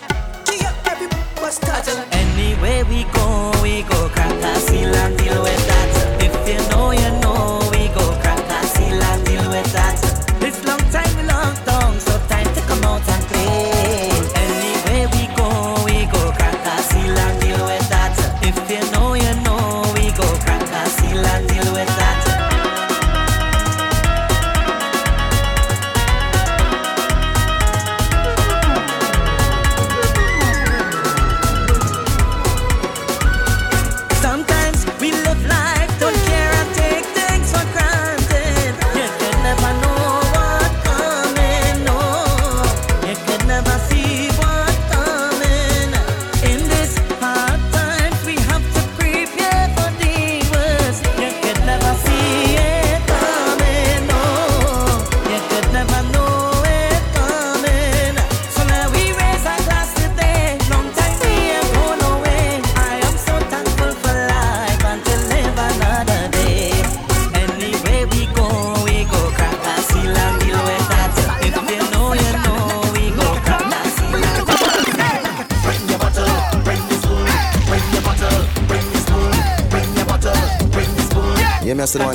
She 0.50 0.66
up 0.66 0.74
every 0.88 1.08
touch. 1.50 1.88
Anywhere 2.12 2.86
we 2.86 3.04
go, 3.06 3.52
we 3.64 3.82
go 3.84 4.10
a 4.44 4.56
seal 4.60 4.94
and 4.94 5.18
deal 5.18 5.42
with 5.42 5.68
that. 5.68 6.22
If 6.22 6.34
you 6.48 6.70
know, 6.70 6.92
you 6.92 7.12
know, 7.22 7.61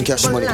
cash 0.07 0.25
money. 0.31 0.46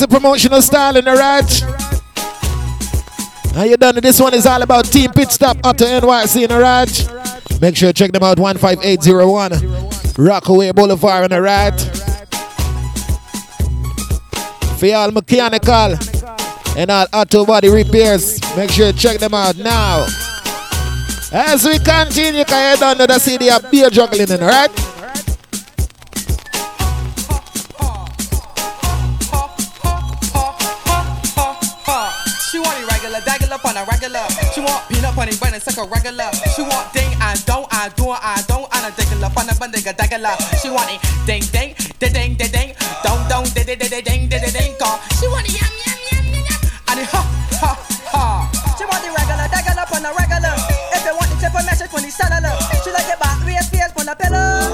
Wicked 0.00 0.14
a 0.14 0.20
promotional 0.20 0.62
style 0.62 0.96
in 0.96 1.04
the 1.04 1.12
raj. 1.12 1.62
Now 3.54 3.64
you 3.64 3.76
done. 3.76 3.96
This 3.96 4.20
one 4.20 4.32
is 4.34 4.46
all 4.46 4.62
about 4.62 4.84
Team 4.84 5.10
Pit 5.10 5.32
Stop 5.32 5.56
Auto 5.64 5.84
NYC 5.84 6.42
in 6.44 6.50
the 6.50 6.60
Raj. 6.60 7.60
Make 7.60 7.76
sure 7.76 7.88
you 7.88 7.92
check 7.92 8.12
them 8.12 8.22
out 8.22 8.38
15801 8.38 10.24
Rockaway 10.24 10.70
Boulevard 10.70 11.24
in 11.24 11.30
the 11.30 11.42
Raj. 11.42 11.82
For 14.78 14.94
all 14.94 15.10
mechanical 15.10 15.96
and 16.76 16.90
all 16.90 17.06
auto 17.12 17.44
body 17.44 17.68
repairs, 17.68 18.40
make 18.56 18.70
sure 18.70 18.86
you 18.86 18.92
check 18.92 19.18
them 19.18 19.34
out 19.34 19.56
now. 19.56 20.06
As 21.32 21.64
we 21.64 21.78
continue, 21.80 22.44
can 22.44 22.74
you 22.74 22.80
done 22.80 22.98
the 22.98 23.18
city 23.18 23.50
of 23.50 23.68
beer 23.70 23.90
juggling 23.90 24.30
in, 24.30 24.38
the 24.38 24.46
right? 24.46 24.87
Regular, 33.26 33.56
regular 33.56 33.58
on 33.64 33.76
a 33.76 33.84
regular. 33.90 34.26
She 34.54 34.60
want 34.60 34.88
peanut 34.88 35.14
bunny 35.16 35.34
bread 35.36 35.54
and 35.54 35.62
suck 35.62 35.78
a 35.78 35.88
regular. 35.88 36.30
She 36.54 36.62
want 36.62 36.92
ding 36.92 37.10
and 37.20 37.38
don't, 37.46 37.66
I 37.72 37.88
do, 37.90 38.10
I 38.10 38.42
don't, 38.46 38.68
and 38.74 38.86
a 38.86 38.90
digger, 38.94 39.30
fun 39.30 39.48
a 39.48 39.54
bandiga, 39.54 39.92
dagala. 39.94 40.36
She 40.60 40.70
want 40.70 40.90
it 40.90 41.00
ding, 41.26 41.42
ding, 41.52 41.74
ding, 41.98 42.12
ding, 42.12 42.34
ding, 42.34 42.52
ding, 42.52 42.70
don't, 43.02 43.28
don't, 43.28 43.48
ding, 43.54 43.66
ding, 43.66 43.78
ding, 43.78 44.02
ding, 44.04 44.28
ding, 44.28 44.52
ding, 44.52 44.74
call. 44.78 44.98
She 45.18 45.26
want 45.28 45.46
it 45.48 45.58
yum, 45.58 45.72
yum, 45.86 45.98
yum, 46.12 46.26
yum, 46.32 46.44
yum, 46.46 46.60
and 46.88 47.00
it 47.00 47.08
ha, 47.10 47.22
ha, 47.58 47.72
ha. 48.12 48.24
She 48.78 48.84
want 48.84 49.02
the 49.02 49.10
regular, 49.10 49.46
regular 49.50 49.86
on 49.88 50.04
a 50.06 50.10
regular. 50.14 50.54
If 50.94 51.04
you 51.04 51.14
want 51.14 51.28
the 51.30 51.36
triple 51.40 51.64
message 51.66 51.90
when 51.92 52.04
it's 52.04 52.16
cellular, 52.16 52.54
she 52.84 52.90
like 52.92 53.08
it 53.08 53.18
back, 53.18 53.44
raise 53.44 53.68
face 53.68 53.92
on 53.96 54.08
a 54.08 54.14
pillow. 54.14 54.67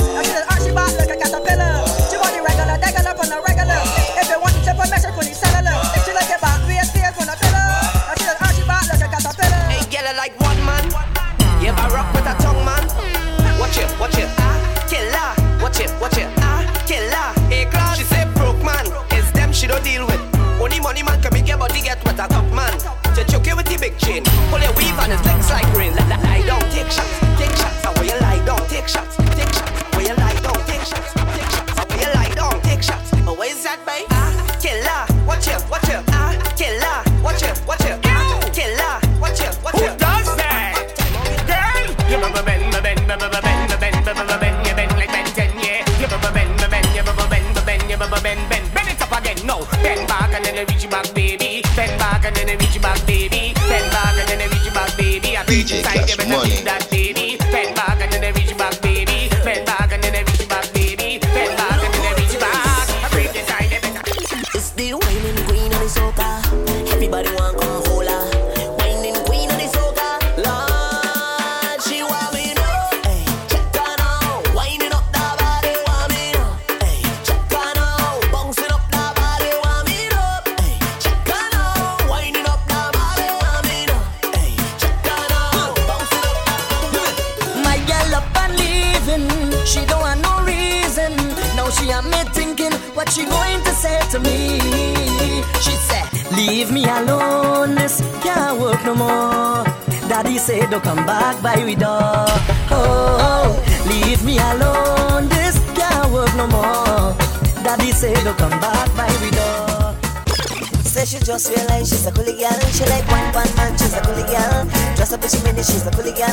Just 111.35 111.51
realized 111.51 111.91
she's 111.91 112.07
a 112.07 112.13
coolie 112.13 112.39
girl. 112.39 112.61
She 112.71 112.87
like 112.87 113.03
one 113.11 113.27
pan 113.35 113.51
man, 113.59 113.75
she's 113.75 113.93
a 113.93 113.99
coolie 114.07 114.23
girl. 114.23 114.71
Dress 114.95 115.13
up 115.13 115.21
bitchy 115.21 115.43
minute, 115.43 115.67
she's 115.67 115.83
a 115.83 115.91
coolie 115.91 116.15
girl. 116.15 116.31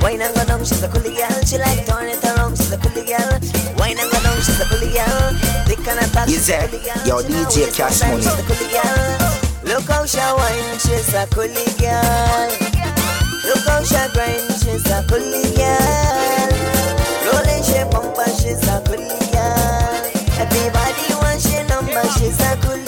Wine 0.00 0.24
and 0.24 0.32
go 0.34 0.42
down, 0.44 0.64
she's 0.64 0.82
a 0.82 0.88
coolie 0.88 1.12
girl. 1.12 1.36
She 1.44 1.58
like 1.60 1.84
turn 1.84 2.08
it 2.08 2.24
around, 2.24 2.56
she's 2.56 2.72
a 2.72 2.78
coolie 2.80 3.04
girl. 3.04 3.36
Wine 3.76 4.00
and 4.00 4.08
go 4.08 4.18
down, 4.24 4.40
she's 4.40 4.56
a 4.56 4.64
coolie 4.64 4.88
girl. 4.88 5.36
Thick 5.68 5.84
and 5.84 6.00
a 6.00 6.06
talk, 6.16 6.28
she's 6.32 6.48
a 6.48 6.64
coolie 6.64 6.80
girl. 6.80 7.04
yo, 7.04 7.16
DJ 7.28 7.68
Cash 7.76 8.00
Money. 8.08 8.24
She's 8.24 8.40
a 8.40 8.44
coolie 8.48 8.72
girl. 8.72 9.04
Look 9.68 9.84
how 9.84 10.08
she 10.08 10.16
wine, 10.16 10.80
she's 10.80 11.12
a 11.12 11.28
coolie 11.28 11.68
girl. 11.76 12.48
Look 13.44 13.64
how 13.68 13.84
she 13.84 14.00
grind, 14.16 14.48
she's 14.64 14.88
a 14.88 15.04
coolie 15.04 15.44
girl. 15.60 16.48
Rolling 17.28 17.62
she 17.68 17.84
bumper, 17.92 18.24
she's 18.40 18.64
a 18.64 18.80
coolie 18.80 19.12
girl. 19.28 20.08
Everybody 20.40 21.04
wants 21.20 21.44
she 21.44 21.60
number, 21.68 22.00
she's 22.16 22.40
a 22.40 22.56
coolie 22.64 22.87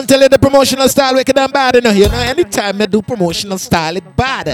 Don't 0.00 0.08
tell 0.08 0.22
you 0.22 0.30
the 0.30 0.38
promotional 0.38 0.88
style 0.88 1.12
wicked 1.12 1.36
and 1.36 1.52
bad, 1.52 1.74
you 1.74 1.82
know. 1.82 1.90
You 1.90 2.08
know, 2.08 2.16
anytime 2.20 2.80
I 2.80 2.86
do 2.86 3.02
promotional 3.02 3.58
style, 3.58 3.98
it 3.98 4.16
bad. 4.16 4.46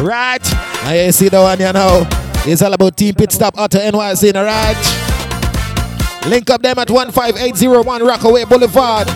Right? 0.00 0.42
Now 0.82 0.90
you 0.90 1.12
see 1.12 1.28
the 1.28 1.40
one, 1.40 1.60
you 1.60 1.72
know. 1.72 2.04
It's 2.44 2.62
all 2.62 2.72
about 2.72 2.96
Team 2.96 3.14
Pit 3.14 3.30
Stop 3.30 3.56
Auto 3.56 3.78
NYC, 3.78 4.34
you 4.34 4.40
right? 4.40 6.26
Link 6.26 6.50
up 6.50 6.62
them 6.62 6.80
at 6.80 6.88
15801 6.88 8.02
Rockaway 8.04 8.44
Boulevard. 8.44 9.06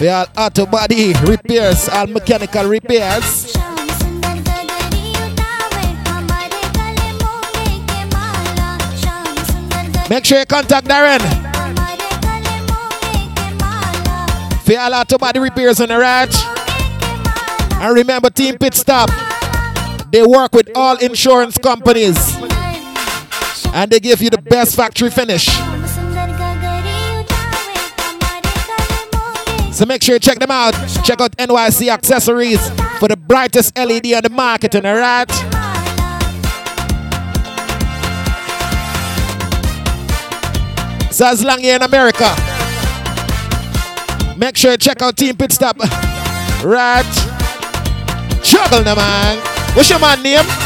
We 0.00 0.08
all 0.08 0.26
auto 0.36 0.66
body 0.66 1.12
repairs, 1.22 1.88
all 1.88 2.08
mechanical 2.08 2.64
repairs. 2.64 3.56
Make 10.10 10.24
sure 10.24 10.40
you 10.40 10.46
contact 10.46 10.88
Darren. 10.88 11.45
For 14.66 14.76
all 14.76 14.90
lot 14.90 15.12
of 15.12 15.20
body 15.20 15.38
repairs 15.38 15.80
on 15.80 15.90
the 15.90 15.96
ranch. 15.96 16.34
And 17.80 17.94
remember, 17.94 18.30
Team 18.30 18.58
Pit 18.58 18.74
Stop, 18.74 19.10
they 20.10 20.26
work 20.26 20.52
with 20.52 20.68
all 20.74 20.96
insurance 20.96 21.56
companies. 21.56 22.16
And 23.72 23.92
they 23.92 24.00
give 24.00 24.20
you 24.20 24.28
the 24.28 24.42
best 24.42 24.74
factory 24.74 25.08
finish. 25.08 25.46
So 29.72 29.86
make 29.86 30.02
sure 30.02 30.16
you 30.16 30.18
check 30.18 30.40
them 30.40 30.50
out. 30.50 30.74
Check 31.04 31.20
out 31.20 31.36
NYC 31.36 31.88
Accessories 31.88 32.68
for 32.98 33.06
the 33.06 33.16
brightest 33.16 33.78
LED 33.78 34.14
on 34.14 34.22
the 34.24 34.30
market, 34.30 34.74
in 34.74 34.82
the 34.82 34.94
right. 34.94 35.30
So 41.12 41.24
as 41.24 41.44
long 41.44 41.62
you're 41.62 41.76
in 41.76 41.82
America, 41.82 42.55
Make 44.36 44.56
sure 44.58 44.72
you 44.72 44.76
check 44.76 45.00
out 45.00 45.16
Team 45.16 45.34
Pit 45.36 45.50
Stop. 45.50 45.78
Right. 46.62 47.04
Juggle 48.42 48.82
the 48.82 48.94
man. 48.94 49.38
What's 49.74 49.88
your 49.88 49.98
man 49.98 50.22
name? 50.22 50.65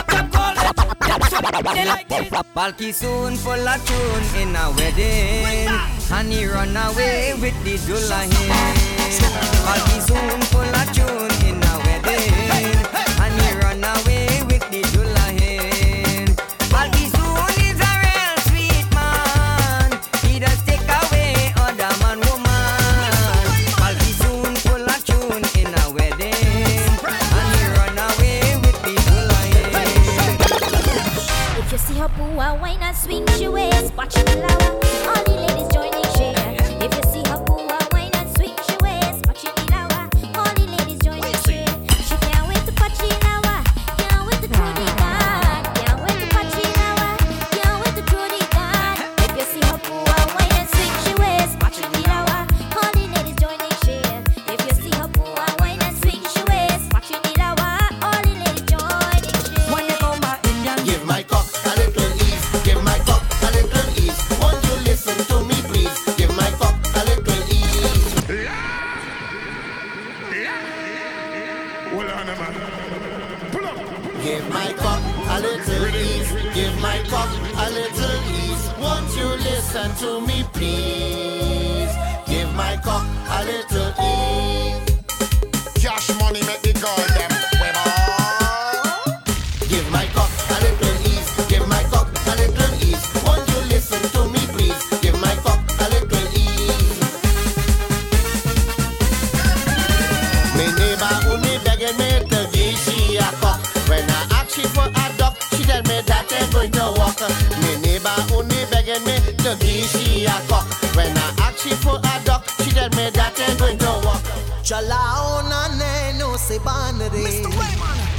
Balky 2.53 2.91
soon 2.91 3.35
full 3.35 3.67
of 3.67 3.85
tune 3.85 4.41
in 4.41 4.55
a 4.55 4.71
wedding. 4.71 5.67
And 6.11 6.31
he 6.31 6.45
run 6.45 6.75
away 6.75 7.33
with 7.39 7.55
the 7.63 7.77
dula 7.85 8.23
him 8.23 8.51
Balky 9.65 9.99
soon 10.01 10.41
full 10.51 10.61
of 10.61 10.93
tune 10.93 11.47
in 11.47 11.63
a 11.63 11.77
wedding. 11.85 13.00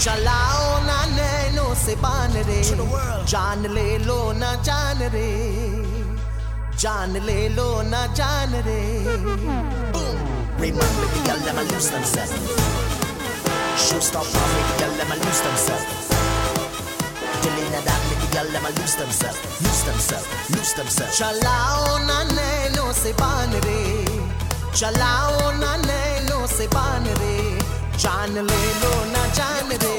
चलाओ 0.05 0.63
ना 0.87 0.99
nano 1.17 1.67
से 1.85 1.95
बान 2.05 2.33
रे 2.49 2.61
जान 3.33 3.67
ले 3.75 3.89
लो 4.07 4.21
ना 4.43 4.51
जान 4.69 4.99
रे 5.15 5.29
जान 6.83 7.13
ले 7.27 7.39
लो 7.57 7.69
ना 7.93 8.07
जान 8.21 8.55
रे 8.69 8.81
Remember 10.63 11.07
the 11.13 11.21
girl 11.27 11.41
them 11.45 11.57
a 11.59 11.63
lose 11.71 11.89
themselves. 11.91 12.35
Shoot 13.85 14.03
stop 14.09 14.29
off 14.41 14.53
the 14.57 14.75
girl 14.81 14.93
them 14.99 15.11
a 15.15 15.17
lose 15.23 15.41
themselves. 15.47 15.87
Delina 17.43 17.81
that 17.87 18.01
make 18.09 18.21
the 18.23 18.29
girl 18.35 18.49
them 18.55 18.67
a 18.69 18.71
lose 18.79 18.95
themselves, 19.01 19.41
lose 19.65 19.83
themselves, 19.89 20.29
lose 20.55 20.73
themselves. 20.79 21.19
चलाओ 21.19 21.99
ना 22.11 22.19
नैनो 22.37 22.93
से 23.03 23.13
बान 23.23 23.59
रे 23.67 23.81
चलाओ 24.81 25.51
ना 25.63 25.73
नैनो 25.89 26.47
से 26.57 26.67
बान 26.77 27.05
रे 27.23 27.37
जान 28.05 28.35
ले 28.51 28.63
लो 28.83 28.95
ना 29.15 29.27
जान 29.41 29.69
रे 29.83 29.92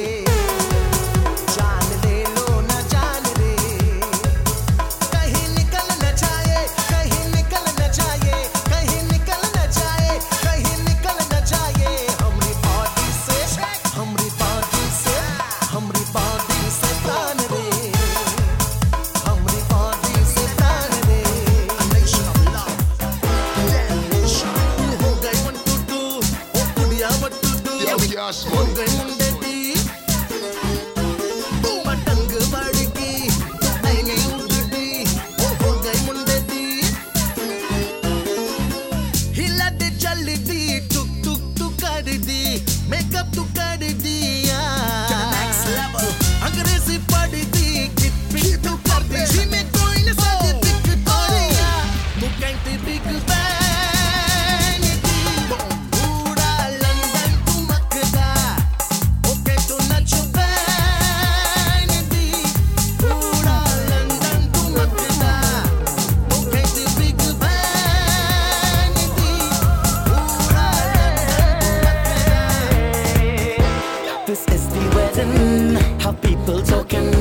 how 76.04 76.12
people 76.12 76.62
talking. 76.62 77.12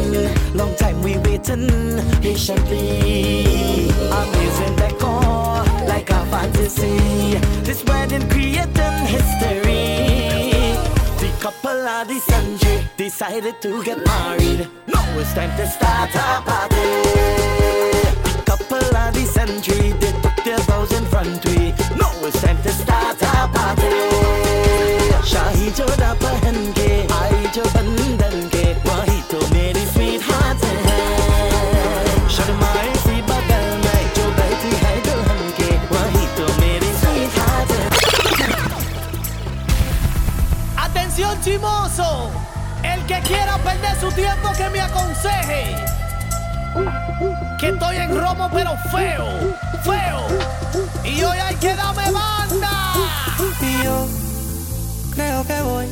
Long 0.54 0.74
time 0.74 1.00
we 1.02 1.16
waiting 1.18 1.68
patiently. 2.20 3.88
Amazing 4.20 4.76
decor, 4.76 5.62
like 5.86 6.10
a 6.10 6.26
fantasy. 6.26 7.38
This 7.62 7.84
wedding 7.84 8.28
creating 8.28 8.98
history. 9.06 9.84
The 11.22 11.30
couple 11.40 11.86
of 11.96 12.08
the 12.08 12.18
century 12.18 12.84
decided 12.96 13.62
to 13.62 13.84
get 13.84 14.04
married. 14.04 14.68
Now 14.88 15.18
it's 15.18 15.32
time 15.32 15.56
to 15.58 15.66
start 15.68 16.10
a 16.14 16.42
party. 16.48 16.86
The 18.34 18.42
couple 18.44 18.96
of 19.02 19.14
the 19.14 19.24
century 19.38 19.92
they 19.92 20.12
took 20.22 20.36
their 20.44 20.58
vows 20.66 20.90
in 20.92 21.04
front 21.06 21.44
we. 21.46 21.70
Now 21.96 22.12
it's 22.26 22.42
time 22.42 22.60
to 22.62 22.72
start 22.72 23.22
a 23.22 23.48
party. 23.54 23.92
Shahi 25.30 25.70
Jodha 25.78 26.18
quiera 43.26 43.58
perder 43.58 43.98
su 44.00 44.10
tiempo 44.12 44.50
que 44.56 44.70
me 44.70 44.80
aconseje. 44.80 45.76
Que 47.58 47.68
estoy 47.68 47.96
en 47.96 48.18
romo 48.18 48.48
pero 48.52 48.76
feo, 48.90 49.26
feo. 49.82 50.26
Y 51.04 51.22
hoy 51.22 51.38
hay 51.38 51.54
que 51.56 51.74
darme 51.74 52.10
banda. 52.10 52.94
Y 53.60 53.84
yo 53.84 54.06
creo 55.14 55.44
que 55.44 55.60
voy 55.60 55.86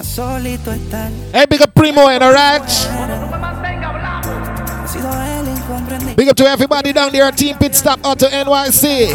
a 0.00 0.04
solito 0.04 0.72
estar. 0.72 1.10
Hey, 1.32 1.46
big 1.48 1.62
up 1.62 1.72
Primo 1.74 2.08
and 2.08 2.22
alright. 2.22 2.62
He 4.84 4.88
sido 4.88 5.10
el 5.12 5.48
incomprendido. 5.48 6.16
Big 6.16 6.28
up 6.28 6.36
to 6.36 6.46
everybody 6.46 6.92
down 6.92 7.10
there 7.10 7.24
at 7.24 7.36
Team 7.36 7.56
Pit 7.58 7.74
Stop 7.74 8.00
Auto 8.04 8.28
NYC. 8.28 9.12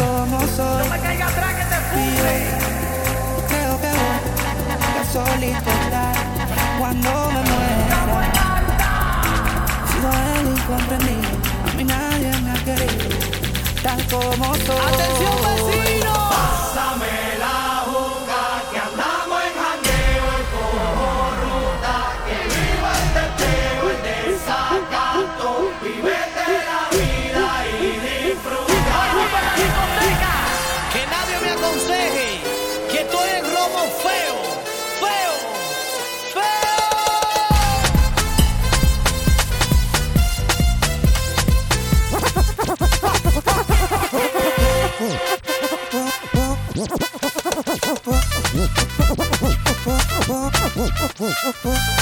Atención 14.14 15.41
Oh, 51.24 51.32
oh, 51.44 51.54
oh. 51.66 52.01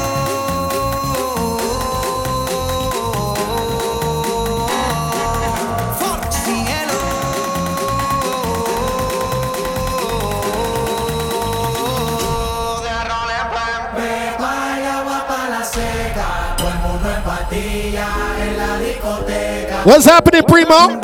What's 19.83 20.05
happening, 20.05 20.43
Primo? 20.43 21.01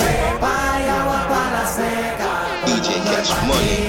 DJ 2.66 3.04
Cash 3.04 3.32
Money. 3.48 3.87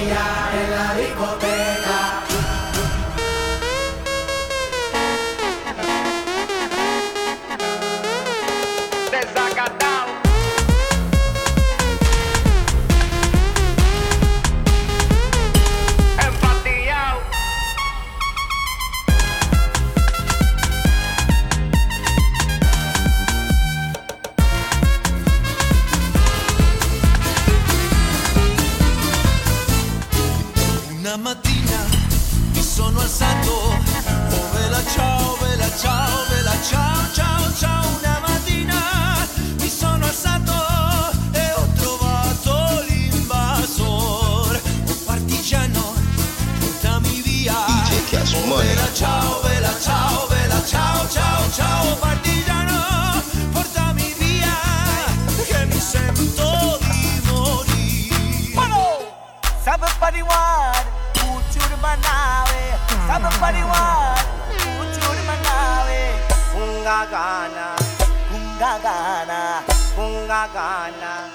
gana, 68.89 69.61
bunga 69.95 70.49
gana. 70.53 71.28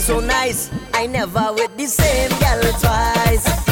so 0.00 0.18
nice. 0.20 0.70
I 0.94 1.06
never 1.06 1.52
with 1.52 1.76
the 1.76 1.86
same 1.86 2.30
girl 2.40 2.72
twice. 2.80 3.69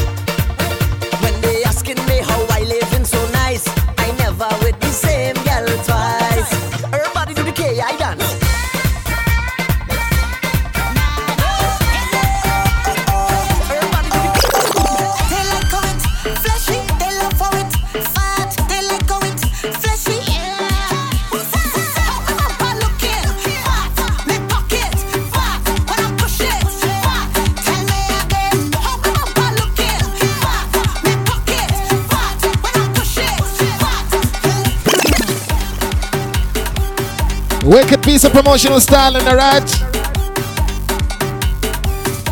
promotional 38.43 38.79
style 38.79 39.17
in 39.17 39.25
the 39.25 39.35
right. 39.35 39.69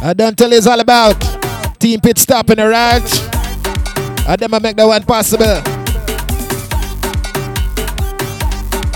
I 0.04 0.14
don't 0.14 0.38
tell 0.38 0.48
you 0.50 0.56
it's 0.56 0.66
all 0.68 0.78
about 0.78 1.20
team 1.80 2.00
pit 2.00 2.16
stopping, 2.18 2.58
right. 2.58 3.02
I 4.28 4.36
them 4.38 4.52
make 4.62 4.76
that 4.76 4.86
one 4.86 5.02
possible. 5.02 5.75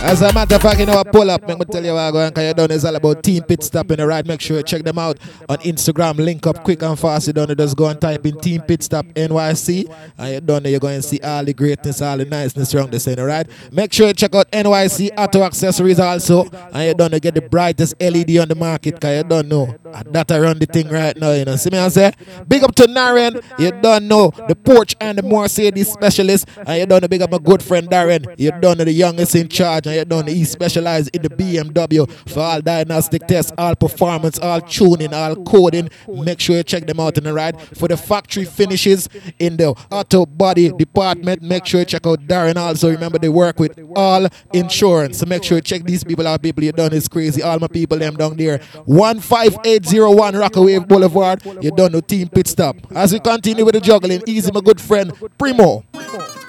As 0.02 0.22
a 0.22 0.32
matter 0.32 0.54
of 0.54 0.62
fact, 0.62 0.80
you 0.80 0.86
know, 0.86 0.98
I 0.98 1.02
pull 1.02 1.30
up. 1.30 1.46
Let 1.46 1.58
me 1.58 1.66
tell 1.66 1.84
you 1.84 1.92
what 1.92 2.00
I'm 2.00 2.12
going 2.12 2.30
because 2.30 2.44
you 2.48 2.54
done 2.54 2.70
is 2.70 2.86
all 2.86 2.96
about 2.96 3.22
Team 3.22 3.42
Pit 3.42 3.62
Stop 3.62 3.90
in 3.90 3.98
the 3.98 4.06
ride. 4.06 4.26
Make 4.26 4.40
sure 4.40 4.56
you 4.56 4.62
check 4.62 4.82
them 4.82 4.98
out 4.98 5.18
on 5.46 5.58
Instagram. 5.58 6.16
Link 6.16 6.46
up 6.46 6.64
quick 6.64 6.82
and 6.82 6.98
fast. 6.98 7.26
You 7.26 7.34
don't 7.34 7.54
Just 7.54 7.76
go 7.76 7.86
and 7.86 8.00
type 8.00 8.24
in 8.24 8.40
Team 8.40 8.62
Pit 8.62 8.82
Stop 8.82 9.04
NYC. 9.08 9.94
And 10.16 10.34
you 10.34 10.40
done. 10.40 10.64
You're 10.64 10.80
going 10.80 11.02
to 11.02 11.06
see 11.06 11.20
all 11.20 11.44
the 11.44 11.52
greatness, 11.52 12.00
all 12.00 12.16
the 12.16 12.24
niceness 12.24 12.74
around 12.74 12.92
the 12.92 12.98
center, 12.98 13.26
right? 13.26 13.46
Make 13.70 13.92
sure 13.92 14.06
you 14.06 14.14
check 14.14 14.34
out 14.34 14.50
NYC 14.50 15.10
Auto 15.18 15.42
Accessories 15.42 16.00
also. 16.00 16.48
And 16.72 16.88
you 16.88 16.94
done 16.94 17.10
to 17.10 17.20
get 17.20 17.34
the 17.34 17.42
brightest 17.42 17.94
LED 18.00 18.38
on 18.38 18.48
the 18.48 18.54
market 18.54 18.94
because 18.94 19.18
you 19.18 19.28
don't 19.28 19.48
know. 19.48 19.76
That 20.12 20.30
around 20.30 20.60
the 20.60 20.66
thing 20.66 20.88
right 20.88 21.14
now, 21.14 21.32
you 21.32 21.44
know. 21.44 21.56
See 21.56 21.68
me 21.68 21.76
I 21.78 21.88
say? 21.88 22.12
Big 22.48 22.64
up 22.64 22.74
to 22.76 22.84
Naren. 22.84 23.42
You 23.58 23.70
don't 23.82 24.08
know 24.08 24.32
the 24.48 24.56
Porsche 24.56 24.94
and 24.98 25.18
the 25.18 25.22
Mercedes 25.22 25.92
specialist. 25.92 26.48
And 26.66 26.80
you 26.80 26.86
know 26.86 27.06
big 27.06 27.20
up 27.20 27.30
my 27.30 27.38
good 27.38 27.62
friend 27.62 27.86
Darren. 27.86 28.34
You 28.38 28.50
know 28.52 28.74
the 28.74 28.90
youngest 28.90 29.34
in 29.34 29.48
charge. 29.48 29.89
And 29.90 29.98
you 29.98 30.04
don't 30.04 30.28
he 30.28 30.44
specializes 30.44 31.08
in 31.08 31.22
the 31.22 31.28
BMW 31.28 32.08
for 32.28 32.40
all 32.40 32.60
diagnostic 32.60 33.26
tests, 33.26 33.52
all 33.58 33.74
performance, 33.74 34.38
all 34.38 34.60
tuning, 34.60 35.12
all 35.12 35.36
coding. 35.44 35.90
Make 36.08 36.40
sure 36.40 36.56
you 36.56 36.62
check 36.62 36.86
them 36.86 37.00
out 37.00 37.18
in 37.18 37.24
the 37.24 37.32
ride. 37.32 37.60
For 37.60 37.88
the 37.88 37.96
factory 37.96 38.44
finishes 38.44 39.08
in 39.38 39.56
the 39.56 39.74
auto 39.90 40.26
body 40.26 40.70
department, 40.70 41.42
make 41.42 41.66
sure 41.66 41.80
you 41.80 41.86
check 41.86 42.06
out 42.06 42.20
Darren 42.20 42.56
also. 42.56 42.90
Remember 42.90 43.18
they 43.18 43.28
work 43.28 43.58
with 43.58 43.78
all 43.96 44.28
insurance. 44.52 45.18
So 45.18 45.26
make 45.26 45.42
sure 45.42 45.58
you 45.58 45.62
check 45.62 45.82
these 45.82 46.04
people 46.04 46.26
out. 46.26 46.42
People 46.42 46.64
you 46.64 46.72
done 46.72 46.92
is 46.92 47.08
crazy. 47.08 47.42
All 47.42 47.58
my 47.58 47.68
people 47.68 47.98
them 47.98 48.16
down 48.16 48.36
there. 48.36 48.58
15801 48.58 50.36
Rockaway 50.36 50.78
Boulevard. 50.78 51.44
You 51.60 51.70
done 51.72 51.92
no 51.92 52.00
team 52.00 52.28
pit 52.28 52.46
stop. 52.46 52.76
As 52.94 53.12
we 53.12 53.20
continue 53.20 53.64
with 53.64 53.74
the 53.74 53.80
juggling, 53.80 54.22
easy 54.26 54.50
my 54.52 54.60
good 54.60 54.80
friend 54.80 55.12
Primo. 55.36 55.84
Primo. 55.92 56.39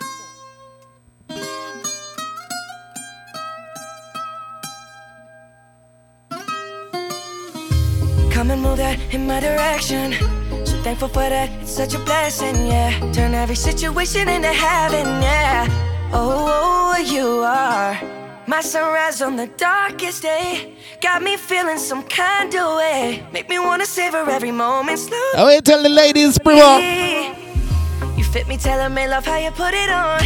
Come 8.41 8.49
and 8.49 8.63
move 8.63 8.77
that 8.77 8.97
in 9.13 9.27
my 9.27 9.39
direction. 9.39 10.13
So 10.65 10.75
thankful 10.81 11.09
for 11.09 11.29
that, 11.29 11.47
it's 11.61 11.69
such 11.69 11.93
a 11.93 11.99
blessing, 11.99 12.55
yeah. 12.65 12.89
Turn 13.13 13.35
every 13.35 13.53
situation 13.53 14.27
into 14.27 14.47
heaven, 14.47 15.05
yeah. 15.21 15.67
Oh, 16.11 16.49
oh, 16.49 16.95
oh 16.95 16.97
you 16.97 17.43
are 17.45 17.93
my 18.47 18.61
sunrise 18.61 19.21
on 19.21 19.35
the 19.35 19.45
darkest 19.45 20.23
day. 20.23 20.73
Got 21.01 21.21
me 21.21 21.37
feeling 21.37 21.77
some 21.77 22.01
kind 22.01 22.51
of 22.55 22.77
way. 22.77 23.23
Make 23.31 23.47
me 23.47 23.59
wanna 23.59 23.85
savor 23.85 24.27
every 24.27 24.51
moment 24.51 24.97
slowly. 24.97 25.35
Oh, 25.35 25.45
I 25.45 25.55
will 25.57 25.61
tell 25.61 25.83
the 25.83 25.89
ladies, 25.89 26.39
Primo. 26.39 26.77
You 28.17 28.23
fit 28.23 28.47
me, 28.47 28.57
tailor 28.57 28.89
made 28.89 29.09
love 29.09 29.23
how 29.23 29.37
you 29.37 29.51
put 29.51 29.75
it 29.75 29.91
on. 29.91 30.19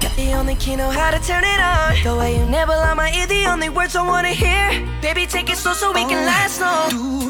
Got 0.00 0.16
the 0.16 0.32
only 0.32 0.54
key, 0.54 0.76
know 0.76 0.88
how 0.88 1.10
to 1.10 1.20
turn 1.26 1.44
it 1.44 1.60
on. 1.60 1.92
The 2.04 2.16
way 2.18 2.38
you 2.38 2.46
never 2.46 2.72
lie 2.72 2.94
my 2.94 3.12
ear, 3.12 3.26
the 3.26 3.44
only 3.52 3.68
words 3.68 3.94
I 3.96 4.02
wanna 4.06 4.32
hear. 4.32 4.70
Baby, 5.02 5.26
take 5.26 5.50
it 5.50 5.58
slow 5.58 5.74
so 5.74 5.92
we 5.92 6.06
can 6.06 6.24
last 6.24 6.58
long. 6.58 6.88
Tú, 6.88 7.29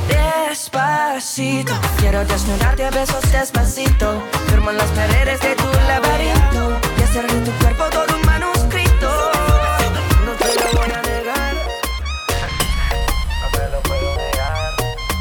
Despacito, 0.51 1.71
quiero 1.97 2.25
desnudarte 2.25 2.83
a 2.83 2.91
besos 2.91 3.21
despacito. 3.31 4.21
Firmo 4.49 4.71
en 4.71 4.77
las 4.79 4.89
paredes 4.89 5.39
de 5.39 5.55
tu 5.55 5.63
laberinto. 5.87 6.77
Y 6.97 7.03
hacer 7.03 7.25
de 7.25 7.39
tu 7.39 7.51
cuerpo 7.59 7.85
todo 7.85 8.13
un 8.13 8.25
manuscrito. 8.25 9.31
No 10.25 10.33
te 10.33 10.53
lo 10.59 10.77
voy 10.77 10.91
a 10.91 11.01
negar. 11.03 11.53
No 13.39 13.57
te 13.57 13.69
lo 13.69 13.81
puedo 13.83 14.17
negar. 14.17 14.73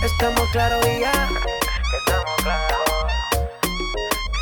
Estamos 0.04 0.50
claros 0.50 0.84
y 0.84 0.98
ya. 0.98 1.28
Estamos 1.96 2.36
claros. 2.42 2.78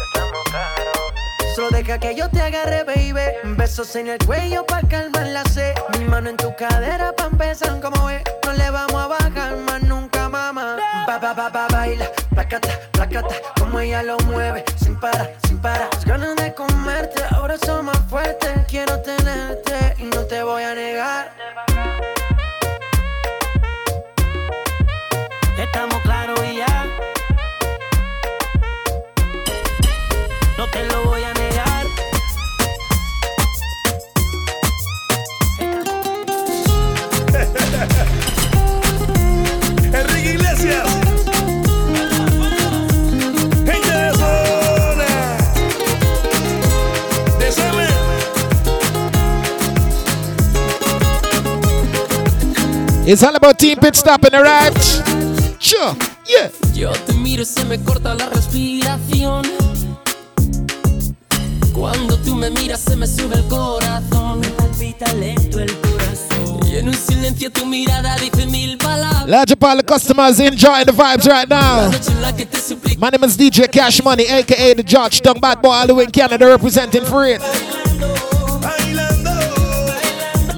Estamos 0.07 0.45
claros. 0.45 1.13
Solo 1.55 1.69
deja 1.69 1.99
que 1.99 2.15
yo 2.15 2.31
te 2.31 2.41
agarre, 2.41 2.85
baby. 2.85 3.57
Besos 3.59 3.95
en 3.95 4.09
el 4.09 4.19
cuello 4.25 4.65
pa' 4.65 4.81
calmar 4.89 5.27
la 5.27 5.45
sed. 5.45 5.75
Mi 5.99 6.07
mano 6.07 6.31
en 6.31 6.39
tu 6.39 6.57
cadera 6.57 7.13
pa' 7.15 7.27
empezar 7.27 7.79
como 7.79 8.07
ve. 8.07 8.25
No 8.47 8.55
le 8.55 8.71
vamos 8.71 8.95
a 8.95 9.07
bajar 9.09 9.55
más 9.59 9.83
nunca, 9.83 10.08
mamá. 10.59 11.07
Ba, 11.07 11.19
ba, 11.19 11.35
ba, 11.35 11.51
ba, 11.51 11.69
baila. 11.69 12.07
Placata, 12.31 12.69
placata. 12.93 13.35
Como 13.59 13.81
ella 13.81 14.03
lo 14.03 14.17
mueve. 14.27 14.65
Sin 14.77 14.99
parar, 14.99 15.35
sin 15.47 15.59
parar. 15.59 15.89
Las 15.93 16.05
ganas 16.05 16.37
de 16.37 16.55
comerte 16.55 17.23
ahora 17.31 17.57
son 17.59 17.87
más 17.87 17.99
fuertes. 18.09 18.51
Quiero 18.69 19.01
tenerte 19.01 19.95
y 19.99 20.05
no 20.05 20.23
te 20.25 20.43
voy 20.43 20.63
a 20.63 20.75
negar. 20.75 21.33
Estamos 25.59 26.01
claros 26.03 26.41
y 26.45 26.57
ya. 26.57 26.68
It's 53.11 53.23
all 53.23 53.35
about 53.35 53.59
Team 53.59 53.79
Pit 53.79 53.97
Stop 53.97 54.27
in 54.27 54.33
the 54.33 54.43
ride. 54.43 54.77
Sure, 55.59 55.97
yeah. 56.27 56.51
Yo 56.75 56.93
te 56.93 57.15
miro 57.15 57.41
y 57.41 57.47
se 57.47 57.65
me 57.65 57.83
corta 57.83 58.15
la 58.15 58.29
respiración. 58.29 59.47
Cuando 61.73 62.19
tú 62.19 62.35
me 62.35 62.51
miras 62.51 62.81
se 62.81 62.97
me 62.97 63.07
sube 63.07 63.37
el 63.37 63.49
corazón. 63.49 64.41
Me 64.41 64.49
palpita 64.49 65.11
lento 65.15 65.59
el 65.59 65.75
corazón. 65.81 66.61
Y 66.71 66.77
en 66.77 66.89
un 66.89 66.95
silencio 66.95 67.51
tu 67.51 67.65
mirada 67.65 68.15
dice 68.17 68.45
mil 68.45 68.77
palabras. 68.77 69.27
Large 69.27 69.53
up 69.55 69.65
all 69.65 69.77
the 69.79 69.85
customers 69.85 70.39
enjoying 70.39 70.85
the 70.85 70.93
vibes 70.93 71.27
right 71.27 71.49
now. 71.49 71.91
My 72.99 73.09
name 73.09 73.25
is 73.25 73.39
DJ 73.39 73.73
Cash 73.73 74.05
Money, 74.05 74.27
aka 74.27 74.75
the 74.75 74.83
Georgetown 74.83 75.41
Bad 75.41 75.63
Boy, 75.63 75.71
all 75.71 75.87
the 75.87 75.95
way 75.95 76.05
in 76.05 76.11
Canada 76.11 76.47
representing 76.47 77.07
for 77.07 77.25
it. 77.25 77.41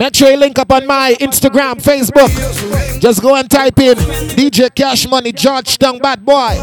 Make 0.01 0.17
sure 0.17 0.31
you 0.31 0.39
link 0.39 0.59
up 0.59 0.73
on 0.73 0.87
my 0.87 1.15
Instagram, 1.21 1.75
Facebook. 1.75 2.31
Just 3.03 3.21
go 3.21 3.35
and 3.37 3.51
type 3.51 3.79
in 3.81 3.99
DJ 3.99 4.75
Cash 4.75 5.07
Money, 5.07 5.31
Georgetown 5.31 5.99
Bad 5.99 6.25
Boy 6.25 6.57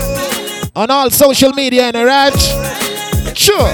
on 0.75 0.89
all 0.89 1.11
social 1.11 1.53
media, 1.53 1.83
and 1.83 1.97
right? 1.97 2.33
Sure. 3.37 3.69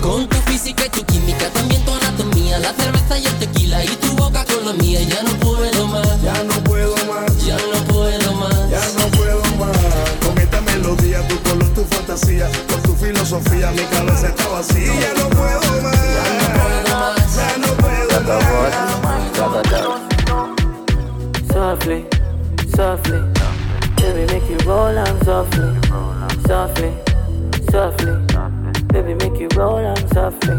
Con 0.00 0.28
tu 0.28 0.36
física 0.46 0.86
y 0.86 0.90
tu 0.90 1.04
química, 1.06 1.50
también 1.54 1.84
tu 1.84 1.92
anatomía, 1.92 2.60
la 2.60 2.72
cerveza 2.72 3.18
y 3.18 3.26
el 3.26 3.34
tequila 3.40 3.84
y 3.84 3.88
tu 3.88 4.12
boca 4.14 4.44
con 4.44 4.64
la 4.64 4.72
mía. 4.74 5.00
Ya 5.02 5.24
no 5.24 5.30
puedo 5.40 5.88
más. 5.88 6.22
Ya 6.22 6.44
no 6.44 6.54
puedo 6.62 6.94
más. 7.08 7.44
Ya 7.44 7.56
no 7.56 7.84
puedo 7.92 8.32
más. 8.34 8.70
Ya 8.70 8.80
no 8.96 9.10
puedo 9.16 9.42
más. 9.58 9.76
Con 10.24 10.38
esta 10.38 10.60
melodía, 10.60 11.26
tu 11.26 11.36
color, 11.42 11.74
tu 11.74 11.84
fantasía, 11.84 12.46
con 12.46 12.66
tu 12.66 12.69
filosofía, 13.00 13.70
mi 13.70 13.82
cabeza 13.84 14.28
está 14.28 14.48
vacía. 14.48 14.92
Ya 15.00 15.14
no 15.22 15.28
puedo 15.30 15.60
más. 15.82 17.36
Ya 17.36 17.56
no 17.58 17.68
puedo 17.76 18.20
más. 18.22 18.40
Softly, 21.52 22.06
softly, 22.74 23.20
baby, 23.96 24.26
make 24.32 24.48
you 24.48 24.58
roll 24.66 24.96
on 24.96 25.24
softly, 25.24 25.74
softly, 26.46 26.92
softly, 27.70 28.12
baby, 28.92 29.14
make 29.14 29.38
you 29.38 29.48
roll 29.56 29.84
on 29.84 30.08
softly. 30.14 30.54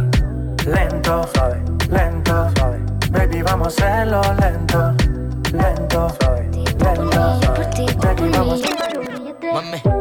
Lento, 0.65 1.27
suave, 1.33 1.61
lento, 1.89 2.51
suave. 2.55 2.79
Baby, 3.11 3.41
vamos 3.41 3.79
a 3.79 3.85
hacerlo 3.85 4.21
lento, 4.39 4.93
lento, 5.53 6.09
suave, 6.19 6.49
lento. 6.53 7.41
Baby, 8.01 8.29
vamos 8.31 8.61
Mame. 9.53 10.00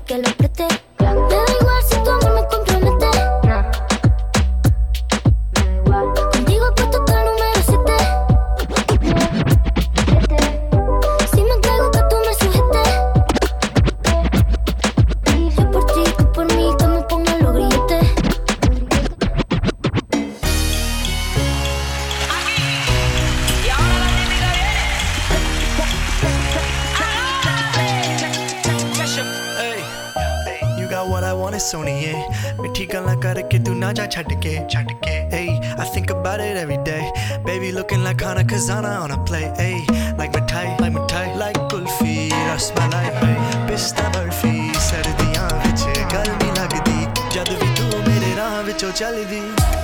Quieres 0.00 0.02
que 0.06 0.18
lo 0.18 0.36
preste. 0.36 0.91
wanna 31.42 31.58
ਸੋਣੀਏ 31.58 32.12
ਮਿੱਠੀ 32.60 32.86
ਗੱਲਾਂ 32.92 33.16
ਕਰਕੇ 33.22 33.58
ਤੂੰ 33.66 33.78
ਨਾ 33.78 33.92
ਜਾ 33.92 34.06
ਛੱਡ 34.06 34.32
ਕੇ 34.42 34.58
Hey, 35.32 35.48
I 35.82 35.84
think 35.92 36.10
about 36.14 36.40
it 36.46 36.56
every 36.62 36.76
day. 36.86 37.04
Baby 37.44 37.68
looking 37.76 38.02
like 38.06 38.22
Hana 38.24 38.42
Kazana 38.50 38.90
on 39.04 39.12
a 39.14 39.18
play 39.30 39.44
Hey, 39.60 39.76
like 40.18 40.34
mithai 40.36 40.64
like 40.82 40.92
mithai 40.96 41.22
like 41.42 41.60
kulfi 41.72 42.16
rasmalai 42.48 43.06
A 43.28 43.32
pista 43.70 44.04
barfi 44.16 44.52
ਸਰਦੀਆਂ 44.88 45.48
ਵਿੱਚ 45.64 45.84
ਗੱਲ 46.14 46.28
ਨਹੀਂ 46.30 46.52
ਲੱਗਦੀ 46.60 47.06
ਜਦ 47.34 47.50
ਵੀ 47.62 47.68
ਤੂੰ 47.80 48.02
ਮੇਰੇ 48.08 48.34
ਰਾਹ 48.36 48.62
ਵਿੱਚੋਂ 48.68 48.90
ਚੱਲਦੀ 49.00 49.40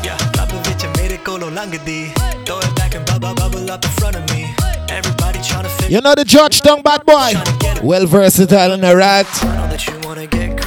ਯਾ 0.07 0.17
ਲੱਭ 0.37 0.53
ਵਿੱਚ 0.69 0.87
ਮੇਰੇ 0.99 1.17
ਕੋਲੋਂ 1.31 1.51
ਲੰਘਦੀ 1.61 2.01
throw 2.49 2.61
it 2.67 2.75
back 2.81 2.99
and 3.01 3.11
bubble 3.13 3.35
bubble 3.41 3.73
up 3.77 3.89
in 3.89 3.97
front 4.01 4.21
of 4.21 4.31
me. 4.35 4.45
Everybody 4.99 5.41
trying 5.49 5.67
to 5.69 5.73
fit 5.79 5.91
you 5.97 6.01
know 6.07 6.15
the 6.21 6.27
Georgetown 6.35 6.85
bad 6.91 7.03
boy. 7.13 7.27
Well 7.83 8.07
versatile 8.07 8.73
and 8.73 8.85
a 8.85 8.97
rat. 8.97 9.27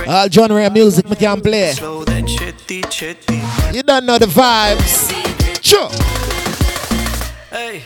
All 0.08 0.30
genre 0.30 0.66
of 0.66 0.74
music 0.74 1.10
me 1.10 1.16
can 1.16 1.42
play. 1.42 1.74
slow 1.74 2.04
then 2.06 2.26
chitty 2.26 2.82
chitty 2.90 3.42
You 3.74 3.84
don't 3.84 4.06
know 4.06 4.18
the 4.18 4.26
vibes. 4.26 5.12
Sure. 5.62 5.90
Hey, 7.50 7.84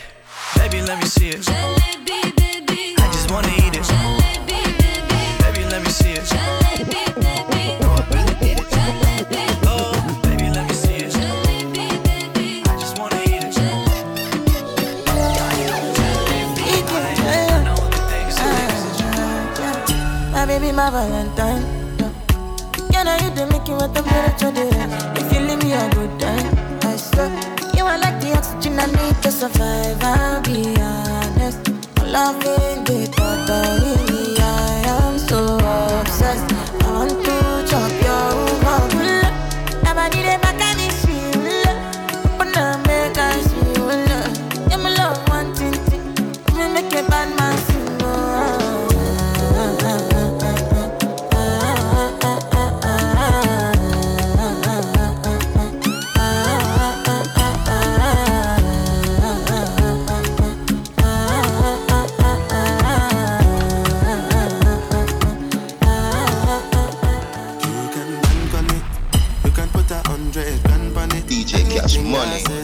baby, 0.56 0.82
let 0.82 1.02
me 1.02 1.08
see 1.08 1.30
it. 1.30 1.75
My 20.76 20.90
Valentine. 20.90 21.64
Can 22.92 23.08
I 23.08 23.18
you 23.24 23.30
the 23.30 23.46
you 23.46 23.76
what 23.76 23.96
temperature 23.96 24.52
day? 24.52 24.70
If 25.16 25.32
you 25.32 25.40
leave 25.40 25.64
me 25.64 25.72
a 25.72 25.90
good 25.96 26.20
time, 26.20 26.54
I 26.82 26.98
swear. 26.98 27.32
You 27.78 27.86
are 27.86 27.98
like 27.98 28.20
the 28.20 28.36
oxygen 28.36 28.78
I 28.78 28.88
need 28.88 29.16
to 29.24 29.32
survive. 29.32 30.04
I'll 30.04 30.42
be 30.42 30.76
honest. 30.82 31.70
My 31.96 32.04
loving 32.12 32.84
the 32.84 33.10
thought. 33.16 33.95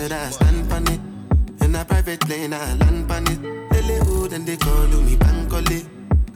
Said 0.02 0.14
I 0.14 0.30
stand 0.32 0.74
on 0.74 0.88
it. 0.88 1.00
In 1.64 1.76
a 1.76 1.86
private 1.86 2.22
plane, 2.22 2.54
I 2.54 2.74
land 2.74 3.12
on 3.12 3.28
it. 3.28 3.40
Lily 3.72 4.36
and 4.36 4.48
they 4.48 4.58
call 4.58 4.88
me 5.08 5.16
Bankole. 5.16 5.80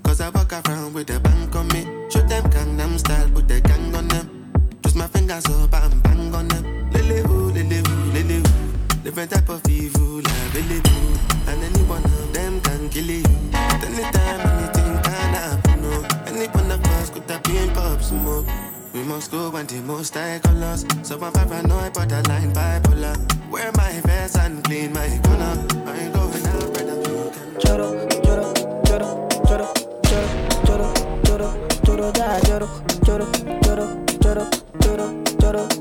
Cause 0.04 0.22
I 0.22 0.30
walk 0.30 0.54
around 0.54 0.94
with 0.94 1.10
a 1.10 1.20
bank 1.20 1.56
on 1.56 1.68
me. 1.70 1.82
Show 2.12 2.22
them 2.22 2.44
Gangnam 2.54 3.00
style, 3.00 3.30
put 3.34 3.48
the 3.48 3.62
gang 3.62 3.96
on 3.96 4.08
them. 4.08 4.26
Twist 4.82 4.96
my 4.96 5.08
fingers 5.08 5.46
up 5.48 5.74
and 5.74 6.04
bang 6.04 6.36
on 6.36 6.48
them. 6.48 6.92
Lily 6.92 7.22
hoo, 7.22 7.50
lily 7.58 7.82
lily. 8.14 8.44
Different 9.04 9.32
type 9.32 9.50
of 9.50 9.68
evil, 9.68 10.22
do. 10.22 11.02
And 11.50 11.64
any 11.68 11.84
one 11.90 12.06
of 12.06 12.34
them 12.34 12.62
can 12.62 12.90
kill 12.90 13.10
you. 13.10 13.24
At 13.54 13.84
any 13.84 14.04
time, 14.16 14.42
anything 14.48 14.94
can 15.06 15.34
happen. 15.38 15.82
No. 15.82 15.92
Any 16.28 16.48
one 16.58 16.70
of 16.70 16.86
us 16.98 17.10
could 17.10 17.30
have 17.32 17.42
been 17.44 17.70
pop 17.74 18.02
smoke. 18.02 18.46
We 19.06 19.12
must 19.12 19.30
go 19.30 19.56
and 19.56 19.70
the 19.70 19.82
most 19.84 20.16
high 20.16 20.40
colors. 20.40 20.84
So 21.04 21.22
I'm 21.22 21.32
paranoid, 21.32 21.94
borderline 21.94 22.52
bipolar. 22.54 23.16
Wear 23.52 23.72
my 23.78 24.02
vest 24.02 24.36
and 24.40 24.64
clean 24.64 24.94
my 24.94 25.20
corner. 25.24 25.64
I 25.86 25.98
ain't 26.00 26.14
going 26.16 26.48
out, 26.48 26.74
brother. 26.74 27.04
Choro, 27.62 28.10
choro, 28.26 28.54
choro, 28.86 29.30
choro, 29.46 29.68
choro, 30.10 30.34
choro, 30.66 30.90
choro, 31.24 31.54
choro, 31.86 32.12
choro, 32.16 32.68
choro, 33.06 33.28
choro, 33.62 33.88
choro, 34.18 34.50
choro, 34.82 35.24
choro, 35.38 35.38
choro, 35.38 35.75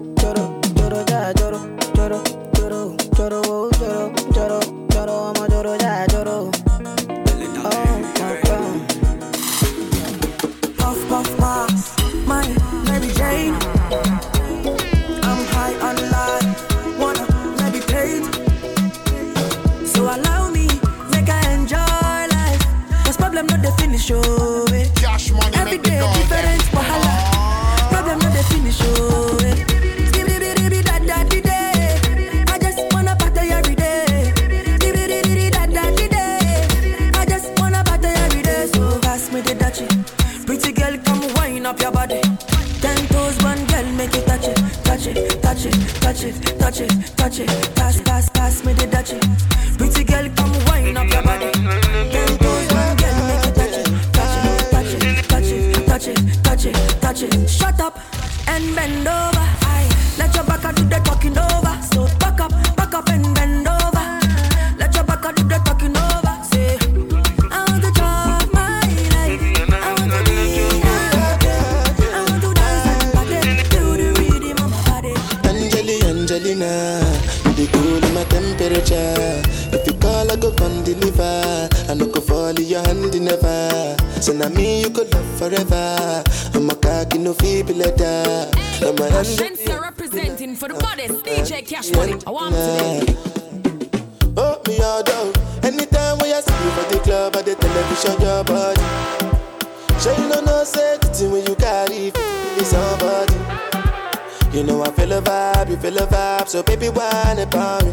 feel 104.95 105.12
a 105.12 105.20
vibe, 105.20 105.70
you 105.70 105.76
feel 105.76 105.99
a 105.99 106.07
vibe, 106.07 106.49
so 106.49 106.62
baby 106.62 106.88
whine 106.88 107.38
about 107.38 107.84
me. 107.84 107.92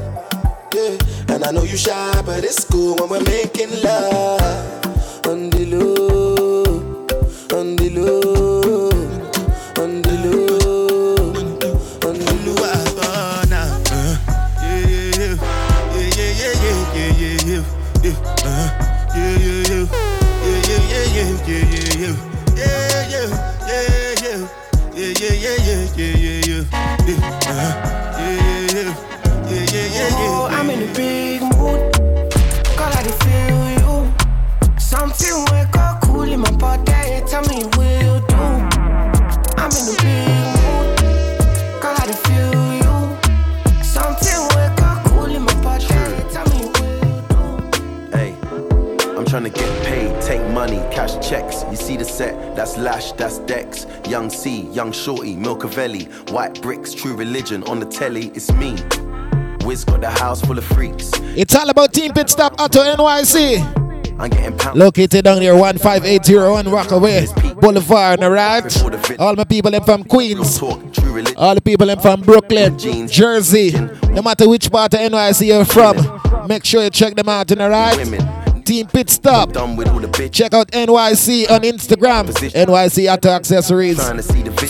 Yeah, 0.74 1.36
and 1.36 1.43
I 1.43 1.52
know 1.52 1.64
you 1.64 1.78
shy, 1.78 2.22
but 2.26 2.43
it's 2.43 2.64
cool 2.66 2.95
when 2.95 3.10
we're 3.10 3.24
making 3.24 3.82
love. 3.82 4.41
On 5.28 5.49
the 5.49 5.66
low, 5.66 6.31
checks. 51.32 51.64
You 51.72 51.78
see 51.78 51.96
the 51.96 52.04
set, 52.04 52.58
that's 52.58 52.78
Lash, 52.78 53.14
that's 53.14 53.40
Dex. 53.40 53.88
Young 54.10 54.30
C, 54.30 54.64
Young 54.74 54.92
Shorty, 54.92 55.34
Milcavelli, 55.34 56.30
White 56.30 56.62
Bricks, 56.62 56.94
True 56.94 57.16
Religion. 57.16 57.64
On 57.64 57.80
the 57.80 57.86
telly, 57.86 58.32
it's 58.36 58.52
me. 58.52 58.76
Wiz 59.66 59.86
got 59.86 60.02
the 60.02 60.10
house 60.10 60.42
full 60.42 60.58
of 60.58 60.66
freaks. 60.66 61.10
It's 61.38 61.56
all 61.56 61.70
about 61.70 61.94
Team 61.94 62.12
Pit 62.12 62.30
Stop 62.30 62.60
Auto 62.60 62.82
NYC. 62.84 63.62
I'm 64.20 64.30
getting 64.30 64.58
pound. 64.58 64.78
Located 64.78 65.24
down 65.24 65.42
here, 65.42 65.54
15801 65.54 66.68
Rockaway 66.70 67.28
Boulevard, 67.62 68.22
alright? 68.22 69.18
All 69.18 69.34
my 69.34 69.46
people 69.46 69.72
them 69.72 69.86
from 69.86 70.04
Queens. 70.04 70.62
All 70.62 71.56
the 71.56 71.62
people 71.64 71.88
them 71.88 72.00
from 72.02 72.20
Brooklyn, 72.24 72.78
Jersey. 73.08 73.72
No 74.10 74.22
matter 74.22 74.50
which 74.50 74.70
part 74.70 74.94
of 74.96 75.00
NYC 75.00 75.48
you're 75.48 75.64
from, 75.64 75.96
make 76.50 76.66
sure 76.66 76.84
you 76.84 76.90
check 76.90 77.16
them 77.16 77.30
out, 77.30 77.50
alright? 77.54 78.41
Team 78.62 78.88
Pit 78.88 79.09
Stop. 79.09 79.49
Check 79.49 80.53
out 80.53 80.68
NYC 80.72 81.49
on 81.49 81.62
Instagram. 81.62 82.28
NYC 82.28 83.14
Auto 83.14 83.30
Accessories. 83.30 83.97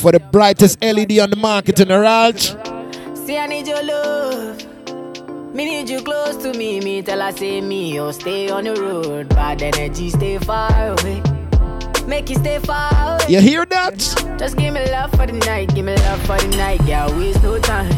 For 0.02 0.12
the 0.12 0.20
brightest 0.32 0.82
LED 0.82 1.20
on 1.20 1.30
the 1.30 1.36
market, 1.36 1.80
alright? 1.90 2.40
See, 3.14 3.38
I 3.38 3.48
need 3.48 3.68
your 3.68 3.84
love. 3.84 4.72
Me 5.54 5.66
need 5.66 5.90
you 5.90 6.02
close 6.02 6.38
to 6.38 6.54
me. 6.58 6.80
Me 6.80 7.02
tell 7.02 7.20
her 7.20 7.32
say 7.36 7.60
me, 7.60 8.00
oh 8.00 8.12
stay 8.12 8.50
on 8.50 8.64
the 8.64 8.74
road. 8.74 9.28
Bad 9.30 9.62
energy, 9.62 10.10
stay 10.10 10.38
far 10.38 10.72
away. 10.72 11.22
Make 12.08 12.30
you 12.30 12.38
stay 12.38 12.60
far 12.60 13.16
away. 13.16 13.26
You 13.28 13.42
hear 13.42 13.66
that? 13.66 13.98
Just 14.40 14.58
give 14.58 14.74
me 14.74 14.90
love 14.92 15.12
for 15.12 15.28
the 15.28 15.34
night. 15.34 15.76
Give 15.76 15.86
me 15.86 15.96
love 15.96 16.22
for 16.22 16.38
the 16.40 16.48
night. 16.56 16.82
Yeah, 16.86 17.06
waste 17.18 17.44
no 17.44 17.60
time. 17.60 17.92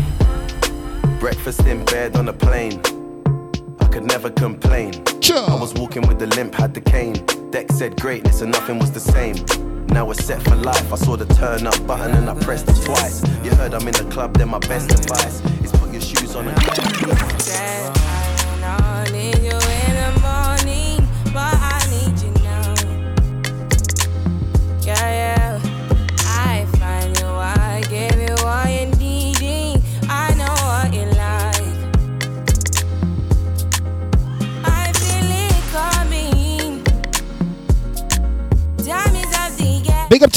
Breakfast 1.20 1.62
in 1.68 1.86
bed 1.86 2.16
on 2.16 2.28
a 2.28 2.34
plane. 2.34 2.82
I 3.94 3.98
could 3.98 4.08
never 4.08 4.32
complain. 4.32 4.92
Sure. 5.22 5.48
I 5.48 5.54
was 5.54 5.72
walking 5.76 6.08
with 6.08 6.18
the 6.18 6.26
limp, 6.26 6.56
had 6.56 6.74
the 6.74 6.82
cane. 6.82 7.14
Deck 7.52 7.72
said 7.72 8.02
greatness 8.02 8.42
and 8.42 8.52
nothing 8.52 8.80
was 8.80 8.92
the 8.92 9.00
same. 9.00 9.36
Now 9.86 10.08
we're 10.08 10.16
set 10.16 10.42
for 10.42 10.56
life. 10.56 10.92
I 10.92 10.96
saw 10.96 11.16
the 11.16 11.32
turn 11.36 11.68
up 11.68 11.86
button 11.86 12.10
and 12.16 12.28
I 12.28 12.34
pressed 12.40 12.68
it 12.68 12.84
twice. 12.84 13.22
You 13.44 13.52
heard 13.52 13.76
I'm 13.76 13.88
in 13.88 13.94
the 13.94 14.10
club, 14.10 14.36
then 14.36 14.50
my 14.50 14.58
best 14.58 14.92
advice 14.92 15.46
is 15.64 15.72
put 15.74 15.92
your 15.92 16.02
shoes 16.02 16.36
on 16.36 16.48
and 16.48 16.58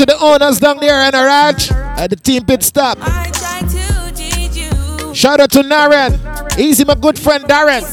to 0.07 0.13
the 0.15 0.25
owners 0.25 0.59
down 0.59 0.79
there 0.79 0.95
and 0.95 1.15
alright? 1.15 1.71
At 1.73 2.11
the 2.11 2.17
Team 2.17 2.45
Pit 2.45 2.63
Stop. 2.63 2.99
I 3.01 3.31
try 3.33 3.61
to 3.61 4.13
teach 4.15 4.57
you 4.57 5.15
Shout 5.15 5.41
out 5.41 5.51
to 5.53 5.61
Naren. 5.61 6.59
Easy, 6.59 6.85
my 6.85 6.95
good 6.95 7.19
friend 7.19 7.45
Darren. 7.45 7.85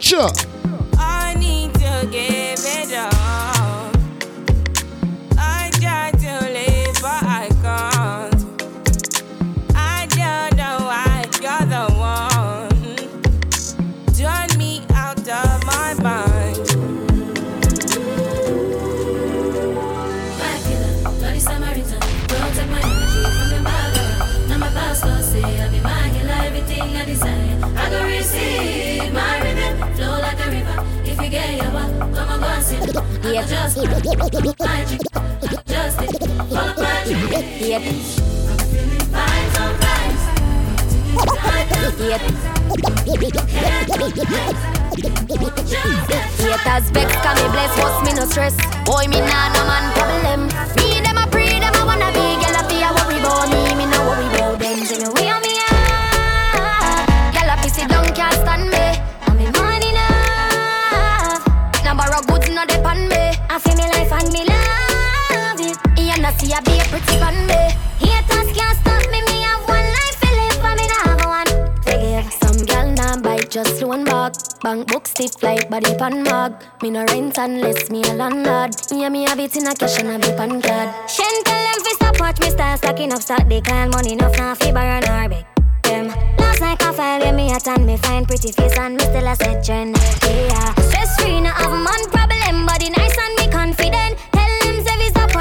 Sure. 0.00 0.51
I 33.32 33.34
go 33.34 33.48
just 33.48 33.76
just 33.76 33.88
magic. 34.76 35.00
Yep. 37.60 37.82
Vibes 39.08 39.56
on 39.58 39.72
vibes. 39.80 40.22
Haters 46.42 46.90
vex, 46.90 47.08
can 47.22 47.34
me 47.36 47.46
bless, 47.52 47.72
what's 47.78 47.98
me 48.04 48.12
no 48.12 48.24
stress. 48.26 48.54
Boy, 48.84 49.08
me 49.08 49.20
nah 49.20 49.48
no 49.54 49.64
man 49.64 49.84
problem. 49.94 50.40
Me 50.76 51.00
them 51.00 51.16
a 51.16 51.26
pray, 51.30 51.58
them 51.58 51.74
a 51.74 51.86
wanna 51.86 52.12
be, 52.12 52.36
girl 52.36 52.68
be 52.68 52.82
a 52.82 52.92
worry 52.92 53.18
about 53.18 53.48
me, 53.48 53.74
me 53.74 53.86
no 53.86 53.98
worry 54.08 54.26
about 54.26 54.41
a 66.52 66.62
be 66.62 66.78
a 66.78 66.84
pretty 66.90 67.16
pan 67.18 67.46
me. 67.46 67.60
Haters 68.00 68.50
can't 68.56 68.76
stop 68.78 69.02
me, 69.10 69.20
me 69.28 69.42
have 69.42 69.66
one 69.68 69.88
life 69.96 70.18
to 70.20 70.28
live, 70.38 70.64
and 70.64 70.76
me 70.78 70.86
nah 70.86 71.02
have 71.08 71.24
one. 71.24 71.50
Forgive 71.82 72.32
some 72.40 72.60
girl 72.66 72.88
nah 72.92 73.16
bite, 73.20 73.50
just 73.50 73.80
loan 73.82 74.04
back. 74.04 74.34
Bank 74.62 74.86
book 74.88 75.06
stiff 75.08 75.42
like 75.42 75.70
body 75.70 75.94
pan 75.96 76.22
mag. 76.22 76.52
Me 76.82 76.90
no 76.90 77.04
rent 77.06 77.38
unless 77.38 77.90
me 77.90 78.02
a 78.04 78.14
landlord. 78.14 78.74
Yeah, 78.90 79.08
me 79.08 79.24
have 79.24 79.40
it 79.40 79.56
in 79.56 79.66
a 79.66 79.74
cash 79.74 79.98
and 79.98 80.10
a 80.10 80.18
big 80.18 80.36
pan 80.36 80.60
card. 80.60 81.10
Shen 81.10 81.42
tell 81.44 81.62
them 81.64 81.80
fi 81.84 81.92
stop 81.94 82.20
watch 82.20 82.40
me 82.40 82.50
start 82.50 82.78
stacking 82.78 83.12
up 83.12 83.22
stock. 83.22 83.48
They 83.48 83.60
call 83.60 83.88
money 83.88 84.12
enough 84.12 84.36
now 84.36 84.54
fi 84.54 84.72
borrow 84.72 85.00
nor 85.00 85.28
beg. 85.28 85.46
Them 85.84 86.08
last 86.38 86.60
night 86.60 86.82
I 86.82 86.92
file 86.92 87.20
with 87.20 87.34
me 87.34 87.50
at 87.50 87.66
and 87.66 87.86
me 87.86 87.96
find 87.96 88.26
pretty 88.26 88.52
face 88.52 88.78
and 88.78 88.96
me 88.96 89.04
still 89.04 89.26
a 89.26 89.34
set 89.36 89.64
trend. 89.64 89.96
Yeah, 90.22 90.74
stress 90.74 91.20
free 91.20 91.40
no 91.40 91.50
have 91.50 91.72
man 91.72 92.02
problem, 92.10 92.66
body 92.66 92.90
nice 92.90 93.18
and 93.18 93.34
me 93.38 93.48
confident. 93.50 94.11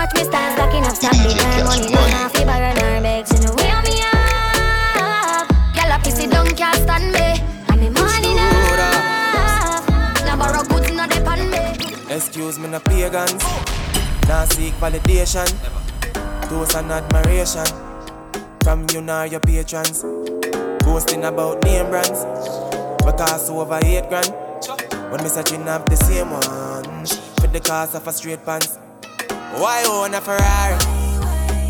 Watch 0.01 0.13
me 0.15 0.23
start 0.23 0.53
stacking 0.53 0.83
up 0.83 0.95
stock. 0.95 1.13
They 1.13 1.35
call 1.37 1.63
money 1.65 1.87
enough 1.87 2.09
now 2.09 2.29
fi 2.29 2.43
borrow 2.43 2.73
nor 2.73 3.01
beg. 3.05 3.27
So 3.27 3.37
no 3.45 3.53
way 3.53 3.69
on 3.69 3.83
me 3.85 4.01
up. 4.01 5.45
Gyal 5.75 5.93
a 5.93 5.97
pissy 6.01 6.25
down 6.29 6.49
can't 6.57 6.77
stand 6.81 7.13
me. 7.13 7.25
And 7.69 7.79
me 7.81 7.89
money 7.89 8.31
enough. 8.33 9.85
Now 10.25 10.35
borrow 10.41 10.63
goods 10.63 10.91
no 10.91 11.05
depend 11.07 11.51
me. 11.53 11.63
Excuse 12.15 12.57
me, 12.57 12.67
no 12.67 12.79
pagans. 12.79 13.43
Now 14.27 14.45
seek 14.45 14.73
validation, 14.81 15.49
toast 16.49 16.75
and 16.75 16.91
admiration 16.91 17.65
from 18.63 18.87
you 18.91 19.01
nor 19.01 19.25
your 19.27 19.39
patrons. 19.39 20.03
Boasting 20.83 21.25
about 21.25 21.63
name 21.63 21.89
brands, 21.89 22.25
because 23.05 23.49
over 23.49 23.79
eight 23.83 24.09
grand. 24.09 24.33
When 25.11 25.21
me 25.23 25.29
searching 25.29 25.67
up 25.67 25.87
the 25.89 25.95
same 25.95 26.31
one 26.31 27.05
for 27.39 27.47
the 27.47 27.59
cost 27.59 27.95
of 27.95 28.07
a 28.07 28.13
straight 28.13 28.43
pants. 28.45 28.79
Why 29.53 29.83
own 29.85 30.13
a 30.13 30.21
Ferrari 30.21 30.77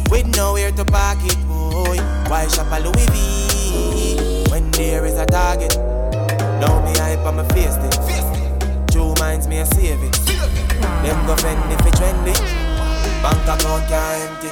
with 0.10 0.28
nowhere 0.36 0.72
to 0.72 0.86
park 0.86 1.18
it, 1.24 1.36
boy? 1.48 1.98
Why 2.30 2.48
shop 2.48 2.68
a 2.72 2.80
Louis 2.80 3.08
V 3.10 4.52
when 4.52 4.70
there 4.72 5.06
is 5.06 5.18
a 5.18 5.26
target? 5.26 5.76
Now 6.62 6.84
me 6.86 6.94
hype 7.00 7.26
on 7.26 7.38
my 7.38 7.48
face 7.50 7.76
it. 7.78 8.92
Two 8.92 9.14
minds 9.20 9.48
me 9.48 9.60
a 9.60 9.66
save 9.66 10.02
it. 10.04 10.14
Them 11.02 11.26
go 11.26 11.36
fend 11.38 11.72
if 11.74 11.86
it 11.86 11.94
trendy. 11.96 12.36
Bank 13.24 13.42
account 13.50 13.88
can't 13.90 14.30
empty. 14.30 14.52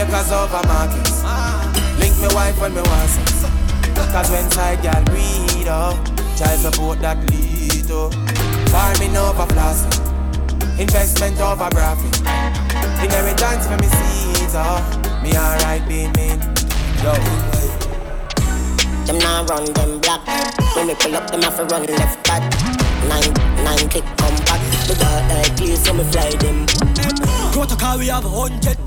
Acres 0.00 0.32
over 0.32 0.62
markets. 0.66 1.22
Link 1.98 2.16
me 2.20 2.34
wife 2.34 2.58
when 2.60 2.74
me 2.74 2.82
want 2.82 3.10
sex. 3.10 3.44
Cause 4.12 4.30
when 4.30 4.50
side 4.50 4.80
girl 4.80 5.04
breed 5.04 5.68
up, 5.68 5.96
child 6.38 6.60
support 6.60 7.00
that 7.00 7.18
lead 7.30 7.90
up. 7.90 8.14
Farming 8.70 9.16
over 9.16 9.46
plastic, 9.52 10.00
investment 10.78 11.40
over 11.40 11.68
profit. 11.70 12.20
Inheritance 13.02 13.66
for 13.66 13.76
me 13.76 13.88
seeds 13.88 14.54
up. 14.54 14.82
Oh, 14.82 15.20
me 15.22 15.36
alright 15.36 15.86
being 15.88 16.12
mean. 16.12 16.38
Yo. 17.02 17.12
Them 19.06 19.18
now 19.18 19.44
run 19.46 19.64
them 19.72 20.00
black. 20.00 20.20
When 20.76 20.86
we 20.88 20.94
pull 20.94 21.16
up, 21.16 21.30
them 21.30 21.42
have 21.42 21.56
to 21.56 21.64
run 21.64 21.86
left 21.86 22.24
back. 22.26 22.42
Nine, 23.08 23.32
nine 23.64 23.88
click 23.88 24.04
come 24.18 24.36
back. 24.46 24.60
The 24.86 24.94
dark 24.98 25.28
like 25.30 25.56
clear, 25.56 25.76
so 25.76 25.92
me 25.94 26.04
fly 26.04 26.30
them. 26.30 26.66
Protocol, 27.52 27.98
we 27.98 28.06
have 28.08 28.24
a 28.24 28.28
hundred. 28.28 28.78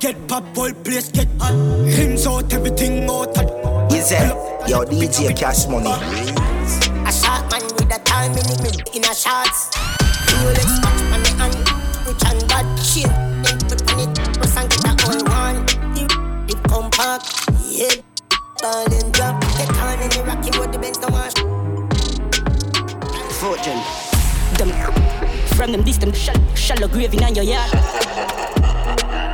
Get 0.00 0.28
pop, 0.28 0.44
whole 0.54 0.72
place 0.72 1.08
get 1.10 1.28
hot. 1.40 1.54
Rims 1.54 2.26
out, 2.26 2.52
everything 2.52 3.08
out. 3.08 3.36
Is 3.92 4.12
it? 4.12 4.68
Yo, 4.68 4.84
DJ 4.84 5.36
Cash 5.36 5.66
Money. 5.68 5.90
A 5.90 7.12
shot 7.12 7.50
man 7.50 7.62
with 7.62 7.94
a 7.94 8.00
time 8.04 8.32
in 8.32 8.38
it, 8.38 8.62
me 8.62 8.98
in 8.98 9.04
a 9.04 9.14
shots. 9.14 9.97
Rolex 10.42 10.70
watch 10.84 11.02
on 11.12 11.20
me 11.22 11.30
hand, 11.40 11.56
rich 12.06 12.24
and 12.26 12.40
bad 12.48 12.66
shit. 12.78 13.10
Then 13.44 13.58
put 13.68 13.80
on 13.92 14.00
it, 14.00 14.10
press 14.38 14.56
and 14.56 14.68
get 14.70 14.84
a 14.84 14.92
whole 15.02 15.24
one. 15.24 15.66
The 16.46 16.54
compact, 16.68 17.26
yeah. 17.64 18.02
Ball 18.60 18.92
and 18.92 19.12
drop, 19.14 19.40
get 19.56 19.70
on 19.76 20.00
in 20.02 20.10
the 20.10 20.24
rocky, 20.26 20.50
but 20.50 20.72
the 20.72 20.78
Benz 20.78 20.98
don't 20.98 21.12
wash. 21.12 21.34
Fortune. 23.38 23.80
them. 24.58 24.70
From 25.56 25.72
them 25.72 25.82
distant, 25.82 26.16
shallow, 26.16 26.54
shallow 26.54 26.88
grave 26.88 27.14
in 27.14 27.34
your 27.34 27.44
yard. 27.44 27.72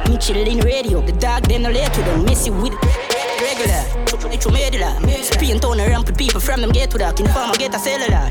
Me 0.09 0.17
chillin' 0.19 0.63
radio, 0.63 1.01
the 1.01 1.13
dog 1.13 1.43
them 1.45 1.63
no 1.63 1.71
lay 1.71 1.85
to 1.87 2.01
them, 2.03 2.25
messy 2.25 2.51
with 2.51 2.73
it. 2.73 3.14
Regular, 3.41 3.85
it's 4.33 4.47
medulla. 4.51 5.23
Spin 5.23 5.59
town 5.61 5.81
around 5.81 6.07
with 6.07 6.17
people 6.19 6.41
from 6.41 6.61
them 6.61 6.71
get 6.71 6.91
to 6.91 6.99
that. 6.99 7.19
In 7.21 7.27
farm 7.29 7.53
get 7.59 7.75
a 7.75 7.79
cellular. 7.79 8.31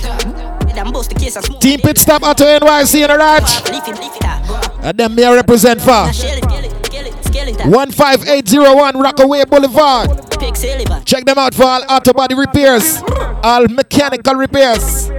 Them 0.74 0.92
bust 0.92 1.10
the 1.10 1.16
case 1.16 1.36
and 1.36 1.46
smoke. 1.46 1.62
Team 1.62 1.80
Pit 1.80 1.98
Stop 1.98 2.24
Auto 2.24 2.46
NYC 2.46 3.02
in 3.04 3.08
the 3.10 3.18
Raj. 3.18 3.44
Leaf 3.70 3.88
it, 3.88 4.00
leaf 4.00 4.16
it, 4.16 4.24
ah. 4.24 4.80
And 4.82 4.98
them 4.98 5.18
I 5.20 5.36
represent 5.36 5.80
for. 5.82 6.12
Scale 6.12 6.38
it, 6.38 6.44
scale 6.44 6.66
it, 6.66 6.86
scale 6.86 7.06
it, 7.06 7.26
scale 7.26 7.48
it, 7.48 7.62
ah. 7.62 7.70
15801 7.92 8.98
Rockaway 8.98 9.46
Boulevard. 9.46 10.10
Check 11.06 11.26
them 11.26 11.38
out 11.38 11.54
for 11.54 11.64
all 11.66 11.84
auto 11.90 12.14
body 12.14 12.36
repairs, 12.36 13.02
all 13.44 13.68
mechanical 13.68 14.36
repairs. 14.36 15.10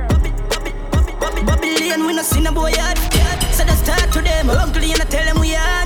Babylon, 1.46 2.06
we 2.06 2.14
no 2.14 2.22
see 2.22 2.40
no 2.40 2.52
boy 2.52 2.70
yet. 2.70 2.98
So 3.52 3.64
they 3.64 3.72
start 3.74 4.12
to 4.12 4.20
them. 4.22 4.50
Uncle, 4.50 4.82
you 4.82 4.96
no 4.96 5.04
tell 5.04 5.24
them 5.24 5.40
we 5.40 5.54
aren't 5.54 5.83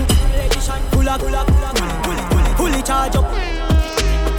people 0.00 0.40
edition. 0.40 0.82
Pull 0.90 1.08
up, 1.08 1.20
pull 1.20 1.34
up, 1.34 1.46
pull 1.46 1.64
up. 1.64 2.56
Fully 2.56 2.82
charge 2.82 3.16
up. 3.16 3.24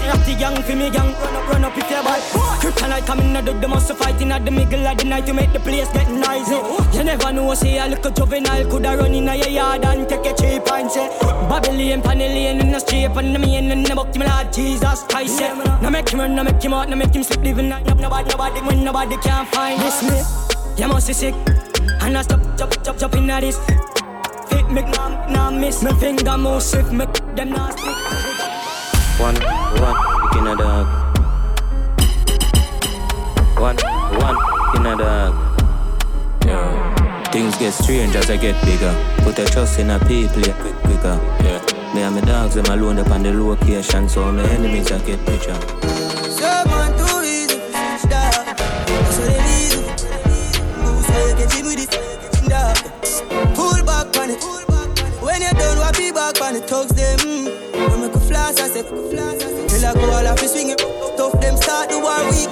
Up 0.04 0.20
the 0.26 0.36
gang 0.36 0.62
for 0.62 0.76
me 0.76 0.92
gang, 0.92 1.14
run 1.14 1.36
up, 1.36 1.50
run 1.50 1.64
up 1.64 1.78
if 1.78 1.90
you're 1.90 2.04
bad. 2.04 2.22
Kryptonite 2.60 3.06
coming 3.06 3.36
out 3.36 3.48
of 3.48 3.62
the 3.62 3.68
muscle 3.68 3.96
fighting 3.96 4.32
at 4.32 4.44
the 4.44 4.52
middle 4.52 4.86
of 4.86 4.98
the 4.98 5.06
night 5.06 5.26
to 5.26 5.34
make 5.34 5.52
the 5.54 5.60
place 5.60 5.88
get 5.94 6.10
noisy. 6.12 6.60
You 6.96 7.04
never 7.04 7.32
know, 7.32 7.54
say 7.54 7.80
a 7.80 7.88
little 7.88 8.12
juvenile 8.12 8.70
coulda 8.70 8.98
run 8.98 9.14
in 9.14 9.26
your 9.26 9.48
yard 9.48 9.86
and 9.86 10.08
take 10.08 10.26
a 10.26 10.36
cheap 10.36 10.72
and 10.72 10.92
say 10.92 11.08
Babylon, 11.50 12.02
Panellian 12.04 12.60
in 12.60 12.72
the 12.72 12.80
street 12.80 13.06
and 13.06 13.34
the 13.34 13.40
main 13.40 13.72
in 13.72 13.84
the 13.84 13.96
book, 13.96 14.16
my 14.18 14.26
Lord 14.26 14.54
Jesus 14.54 15.04
Christ. 15.04 15.38
say. 15.38 15.54
Now 15.82 15.90
make 15.90 16.10
him 16.10 16.20
run, 16.20 16.36
now 16.36 16.44
make 16.44 16.62
him 16.62 16.74
out, 16.74 16.90
now 16.90 16.98
make 16.98 17.16
him 17.16 17.24
sleep, 17.24 17.42
living 17.42 17.70
night. 17.70 17.86
Nobody, 17.86 18.30
nobody, 18.30 18.60
when 18.60 18.84
nobody 18.84 19.18
can 19.18 19.46
find 19.48 19.82
this 19.82 20.04
me. 20.04 20.22
You 20.78 20.90
must 20.90 21.08
be 21.08 21.14
sick, 21.14 21.36
and 22.02 22.18
I 22.18 22.22
stop, 22.22 22.42
chop, 22.58 22.84
chop, 22.84 22.98
chop 22.98 23.16
in 23.16 23.28
this. 23.28 23.58
Fit 24.74 24.86
me, 24.86 24.92
nah, 24.92 25.28
nah 25.28 25.52
miss 25.52 25.84
me 25.84 25.92
finger 26.00 26.36
move 26.36 26.64
swift, 26.64 26.92
make 26.92 27.14
them 27.36 27.52
nasty. 27.52 27.92
One, 29.22 29.36
one, 29.36 29.98
in 30.38 30.48
a 30.48 30.56
dog. 30.56 30.88
One, 33.60 33.78
one, 34.18 34.38
in 34.76 34.86
a 34.88 34.98
dog. 34.98 35.34
Yeah. 36.46 37.24
Things 37.32 37.56
get 37.58 37.74
strange 37.74 38.16
as 38.16 38.32
I 38.32 38.38
get 38.38 38.60
bigger. 38.66 38.96
Put 39.18 39.38
a 39.38 39.46
trust 39.46 39.78
in 39.78 39.92
a 39.92 40.00
people, 40.00 40.42
yeah, 40.42 40.60
quick, 40.60 40.76
quicker. 40.78 41.20
Yeah. 41.44 41.94
Me 41.94 42.02
and 42.02 42.16
my 42.16 42.22
dogs, 42.22 42.56
them 42.56 42.66
alone 42.66 42.98
up 42.98 43.12
on 43.12 43.22
the 43.22 43.32
location, 43.32 44.10
so 44.10 44.32
my 44.32 44.42
enemies 44.50 44.92
I 44.92 44.98
get 45.06 45.24
picture. 45.24 46.13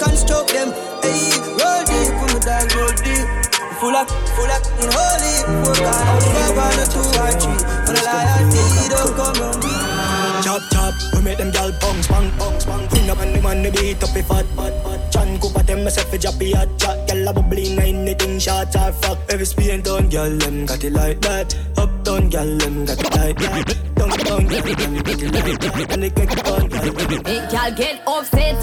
We 0.02 0.08
construct 0.08 0.50
them. 0.54 0.70
Hey, 1.02 1.38
roll 1.58 1.84
deep, 1.86 2.10
put 2.18 2.34
me 2.34 2.58
roll 2.76 2.94
deep. 3.02 3.28
Full 3.80 3.96
up, 3.96 4.10
full 4.10 4.52
up, 4.52 4.64
in 4.82 4.90
holy, 4.90 5.36
full 5.66 5.86
up. 5.86 6.06
I'll 6.06 6.22
fuck 6.22 6.58
on 6.58 6.74
the 6.78 6.86
two 6.90 7.02
or 7.02 7.34
three. 7.38 7.60
For 7.86 7.94
the 7.94 8.02
loyalty, 8.06 8.64
don't 8.90 9.14
come 9.16 9.42
on 9.42 9.60
me. 9.62 9.74
Chop 10.44 10.62
chop, 10.72 10.94
we 11.14 11.22
make 11.22 11.38
them 11.38 11.52
gal 11.52 11.72
bounce, 11.82 12.08
bang, 12.08 12.32
bounce, 12.38 12.66
bang. 12.66 12.88
Bring 12.90 13.10
up 13.10 13.20
on 13.20 13.34
the 13.34 13.42
man, 13.42 13.64
the 13.64 13.72
beat 13.72 14.04
up, 14.04 14.16
if 14.16 14.28
fat, 14.28 14.46
fat, 14.56 14.74
fat. 14.84 15.12
Chan 15.12 15.40
Cooper, 15.40 15.64
them 15.64 15.84
myself, 15.84 16.14
a 16.14 16.18
jappy 16.18 16.54
hot 16.54 16.70
chat. 16.78 17.08
Gal 17.08 17.28
a 17.28 17.34
bubbling, 17.34 17.80
anything 17.80 18.40
shots 18.40 18.76
are 18.76 18.92
fuck. 18.92 19.18
Every 19.30 19.46
spin 19.46 19.82
down, 19.82 20.10
gal, 20.10 20.30
them 20.30 20.66
got 20.66 20.84
it 20.84 20.94
like 20.94 21.22
that. 21.22 21.56
Up 21.78 22.04
down, 22.04 22.30
gal, 22.30 22.58
them 22.58 22.86
got 22.86 23.00
it 23.00 23.14
like 23.16 23.38
that. 23.40 23.91
Y'all 27.52 27.72
get 27.76 28.02
upset. 28.08 28.56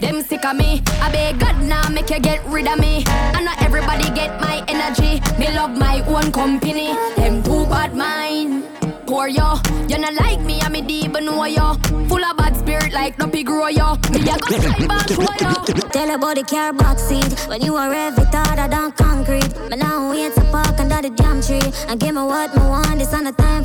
Them 0.00 0.22
sick 0.22 0.44
of 0.44 0.56
me. 0.56 0.82
I 1.00 1.10
beg 1.10 1.38
God 1.40 1.60
now 1.62 1.88
make 1.88 2.10
you 2.10 2.20
get 2.20 2.44
rid 2.46 2.66
of 2.66 2.78
me. 2.78 3.04
I 3.06 3.42
know 3.42 3.52
everybody 3.58 4.04
get 4.14 4.40
my 4.40 4.64
energy. 4.68 5.20
Me 5.38 5.54
love 5.54 5.76
my 5.76 6.02
own 6.06 6.32
company. 6.32 6.94
Them 7.16 7.42
too 7.42 7.66
bad 7.66 7.94
mind. 7.94 8.64
Poor 9.06 9.26
yo, 9.26 9.58
you 9.88 9.98
not 9.98 10.14
like 10.14 10.40
me, 10.40 10.60
I'm 10.60 10.76
a 10.76 10.82
deep 10.82 11.12
know 11.12 11.44
yo. 11.44 11.74
Full 12.08 12.24
of 12.24 12.36
bad 12.36 12.56
spirit 12.56 12.92
like 12.92 13.18
no 13.18 13.26
pig 13.26 13.46
grow 13.46 13.66
yo. 13.66 13.96
Me 14.12 14.20
a 14.20 14.38
go 14.38 14.58
try 14.58 14.86
back 14.86 15.06
to 15.08 15.14
yo. 15.14 15.60
Tell 15.90 16.14
about 16.14 16.36
the 16.36 16.44
car 16.44 16.72
box 16.72 17.02
seat 17.02 17.48
When 17.48 17.60
you 17.62 17.76
are 17.76 17.92
every 17.92 18.24
harder 18.24 18.68
than 18.68 18.92
concrete 18.92 19.52
But 19.68 19.78
now 19.78 20.10
wait 20.10 20.34
to 20.34 20.40
park 20.52 20.78
under 20.78 21.02
the 21.02 21.10
damn 21.10 21.42
tree 21.42 21.60
And 21.88 21.98
give 21.98 22.14
me 22.14 22.22
what 22.22 22.54
me 22.54 22.62
want 22.62 22.98
This 22.98 23.12
on 23.12 23.24
the 23.24 23.32
time 23.32 23.64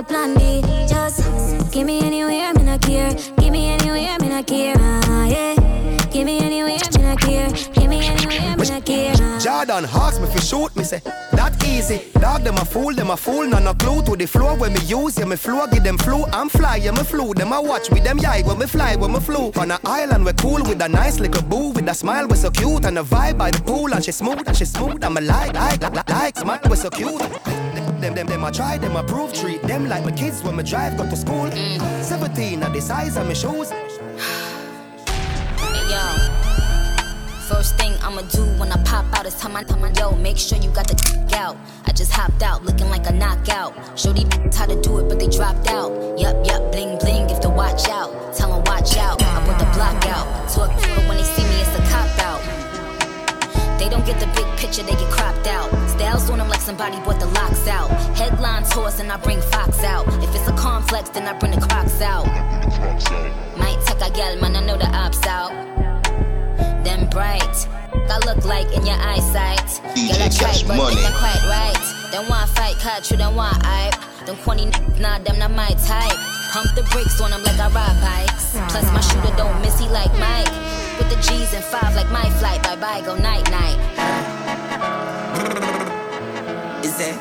your 0.00 0.06
plan 0.06 0.34
be? 0.34 0.62
Just 0.88 1.20
give 1.70 1.86
me 1.86 2.00
anywhere, 2.00 2.52
me 2.54 2.62
not 2.62 2.80
care 2.80 3.12
Give 3.38 3.52
me 3.52 3.68
anywhere, 3.68 4.16
me 4.20 4.28
not 4.28 4.46
care 4.46 4.74
ah, 4.78 5.26
yeah. 5.26 5.54
Give 6.10 6.24
me 6.24 6.38
anywhere, 6.40 6.78
me 6.96 7.02
not 7.02 7.20
care 7.20 7.48
Give 7.74 7.88
me 7.88 8.06
anywhere, 8.06 8.56
me 8.56 8.68
not 8.68 8.84
care 8.86 9.14
ah. 9.16 9.38
Jordan 9.38 9.84
ask 9.84 10.20
me 10.20 10.26
for 10.28 10.40
shoot 10.40 10.74
me 10.76 10.84
say 10.84 11.02
that 11.32 11.64
easy. 11.64 12.10
Dog 12.20 12.42
them 12.42 12.56
a 12.56 12.64
fool, 12.64 12.92
them 12.92 13.10
a 13.10 13.16
fool, 13.16 13.46
none 13.46 13.64
no 13.64 13.72
clue 13.72 14.02
to 14.02 14.16
the 14.16 14.26
floor 14.26 14.56
when 14.56 14.74
me 14.74 14.80
use. 14.80 15.18
Yeah, 15.18 15.24
me 15.24 15.36
flow, 15.36 15.66
give 15.68 15.84
them 15.84 15.96
flu. 15.96 16.24
I'm 16.32 16.48
fly, 16.50 16.76
yeah, 16.76 16.90
me 16.90 17.02
flew. 17.02 17.32
Them 17.32 17.52
a 17.52 17.62
watch 17.62 17.88
with 17.88 18.04
them 18.04 18.18
yai 18.18 18.42
when 18.42 18.58
me 18.58 18.66
fly, 18.66 18.96
when 18.96 19.12
me 19.12 19.20
flew. 19.20 19.50
On 19.56 19.70
a 19.70 19.78
island 19.84 20.26
we 20.26 20.32
cool 20.34 20.62
with 20.62 20.82
a 20.82 20.88
nice 20.88 21.18
little 21.18 21.42
boo 21.42 21.70
with 21.70 21.88
a 21.88 21.94
smile 21.94 22.26
we 22.28 22.36
so 22.36 22.50
cute 22.50 22.84
and 22.84 22.98
a 22.98 23.02
vibe 23.02 23.38
by 23.38 23.50
the 23.50 23.62
pool 23.62 23.94
and 23.94 24.04
she 24.04 24.12
smooth 24.12 24.46
and 24.46 24.56
she 24.56 24.66
smooth. 24.66 25.02
I'm 25.02 25.16
a 25.16 25.20
like, 25.20 25.54
like, 25.54 25.80
like, 25.80 26.10
like, 26.10 26.36
smile 26.36 26.60
we 26.68 26.76
so 26.76 26.90
cute. 26.90 27.22
Them, 28.00 28.14
them, 28.14 28.26
them, 28.26 28.44
I 28.44 28.50
try, 28.50 28.78
them 28.78 28.96
I 28.96 29.02
prove, 29.02 29.34
treat 29.34 29.62
them 29.62 29.86
like 29.86 30.04
my 30.04 30.10
kids 30.12 30.42
when 30.42 30.56
me 30.56 30.62
drive, 30.62 30.96
go 30.96 31.08
to 31.08 31.16
school. 31.16 31.50
Mm. 31.50 32.02
17 32.02 32.62
at 32.62 32.72
the 32.72 32.80
size 32.80 33.18
of 33.18 33.26
my 33.26 33.34
shoes. 33.34 33.68
Hey, 33.70 33.84
yo. 35.90 36.00
First 37.46 37.76
thing 37.76 37.92
I'ma 38.02 38.22
do 38.22 38.42
when 38.58 38.72
I 38.72 38.82
pop 38.84 39.04
out 39.18 39.26
is 39.26 39.38
tell 39.38 39.50
my, 39.50 39.64
tell 39.64 39.78
my 39.78 39.92
yo, 39.98 40.12
make 40.16 40.38
sure 40.38 40.56
you 40.56 40.70
got 40.70 40.88
the 40.88 40.96
out. 41.34 41.56
I 41.86 41.92
just 41.92 42.12
hopped 42.12 42.42
out 42.42 42.64
looking 42.64 42.88
like 42.88 43.06
a 43.06 43.12
knockout. 43.12 43.74
Show 43.98 44.12
these 44.12 44.26
how 44.56 44.66
to 44.66 44.80
do 44.80 44.98
it, 44.98 45.08
but 45.08 45.18
they 45.18 45.28
dropped 45.28 45.68
out. 45.68 45.90
Yup, 46.18 46.36
yup, 46.46 46.72
bling 46.72 46.98
bling, 46.98 47.28
if 47.28 47.40
to 47.40 47.50
watch 47.50 47.88
out. 47.88 48.10
Tell 48.36 48.52
'em 48.54 48.64
watch 48.64 48.96
out, 48.96 49.22
I 49.22 49.44
put 49.44 49.58
the 49.58 49.68
block 49.76 50.06
out. 50.06 50.26
Talk, 50.48 50.70
don't 53.90 54.06
get 54.06 54.20
the 54.20 54.26
big 54.28 54.46
picture, 54.56 54.82
they 54.82 54.92
get 54.92 55.10
cropped 55.10 55.46
out. 55.46 55.68
Styles 55.90 56.30
on 56.30 56.38
them 56.38 56.48
like 56.48 56.60
somebody 56.60 56.96
bought 57.00 57.18
the 57.18 57.26
locks 57.26 57.66
out. 57.66 57.90
Headlines 58.16 58.72
horse 58.72 59.00
and 59.00 59.10
I 59.10 59.16
bring 59.16 59.40
Fox 59.40 59.82
out. 59.82 60.06
If 60.22 60.34
it's 60.34 60.48
a 60.48 60.56
complex, 60.56 61.10
then 61.10 61.26
I 61.26 61.36
bring 61.38 61.52
the 61.52 61.60
crocs 61.60 62.00
out. 62.00 62.26
Might 63.58 63.78
take 63.86 64.00
a 64.00 64.10
gal, 64.10 64.36
man, 64.40 64.56
I 64.56 64.60
know 64.64 64.78
the 64.78 64.88
ops 64.96 65.26
out. 65.26 65.50
Them 66.84 67.08
bright, 67.10 67.68
I 68.08 68.18
look 68.26 68.44
like 68.44 68.66
in 68.72 68.86
your 68.86 68.96
eyesight. 68.96 69.80
Girl, 69.82 70.22
I 70.22 70.28
tried, 70.28 70.66
but 70.66 70.76
Money. 70.76 71.02
not 71.02 71.14
quite 71.14 71.44
right. 71.46 72.10
Them 72.12 72.28
want 72.28 72.48
fight, 72.50 72.76
catch 72.78 73.10
you, 73.10 73.16
them 73.16 73.34
want 73.34 73.64
hype. 73.66 73.94
Them 74.26 74.36
corny 74.38 74.70
nah, 74.98 75.18
them 75.18 75.38
not 75.38 75.50
my 75.50 75.68
type. 75.86 76.39
Pump 76.50 76.74
the 76.74 76.82
brakes 76.90 77.20
on 77.20 77.30
them 77.30 77.44
like 77.44 77.60
I 77.60 77.68
ride 77.70 78.00
bikes. 78.02 78.58
Plus 78.72 78.84
my 78.92 79.00
shooter 79.00 79.32
don't 79.36 79.60
miss, 79.62 79.78
he 79.78 79.86
like 79.86 80.10
Mike. 80.18 80.50
With 80.98 81.08
the 81.08 81.14
G's 81.22 81.54
and 81.54 81.62
five 81.62 81.94
like 81.94 82.10
my 82.10 82.28
flight. 82.40 82.60
Bye 82.64 82.74
bye, 82.74 83.00
go 83.06 83.14
night 83.14 83.48
night. 83.52 83.78
Is 86.84 86.98
it? 86.98 87.14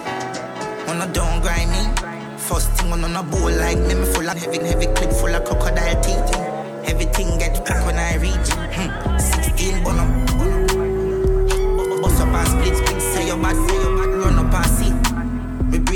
Wanna 0.87 1.05
don't 1.13 1.41
grind 1.41 1.69
me? 1.69 1.83
First 2.39 2.71
thing 2.71 2.91
on 2.91 3.03
a 3.03 3.21
bowl 3.21 3.51
like 3.51 3.77
me, 3.77 3.93
me 3.93 4.05
full 4.13 4.27
of 4.27 4.35
heavy, 4.35 4.65
heavy 4.65 4.87
clip 4.97 5.11
full 5.11 5.35
of 5.35 5.45
crocodile 5.45 6.01
teeth. 6.01 6.35
Everything 6.89 7.37
get 7.37 7.63
crack 7.63 7.85
when 7.85 7.99
I 7.99 8.15
reach. 8.15 8.49
Hmm. 8.73 9.15
16 9.19 9.83
bun 9.83 9.99
up. 9.99 10.09
Bust 12.01 12.21
up 12.21 12.29
and 12.29 12.47
split, 12.47 12.75
split. 12.77 12.99
Say 12.99 13.27
your 13.27 13.37
bad, 13.37 13.55
say 13.69 13.75
your 13.75 13.95
bad. 13.95 13.98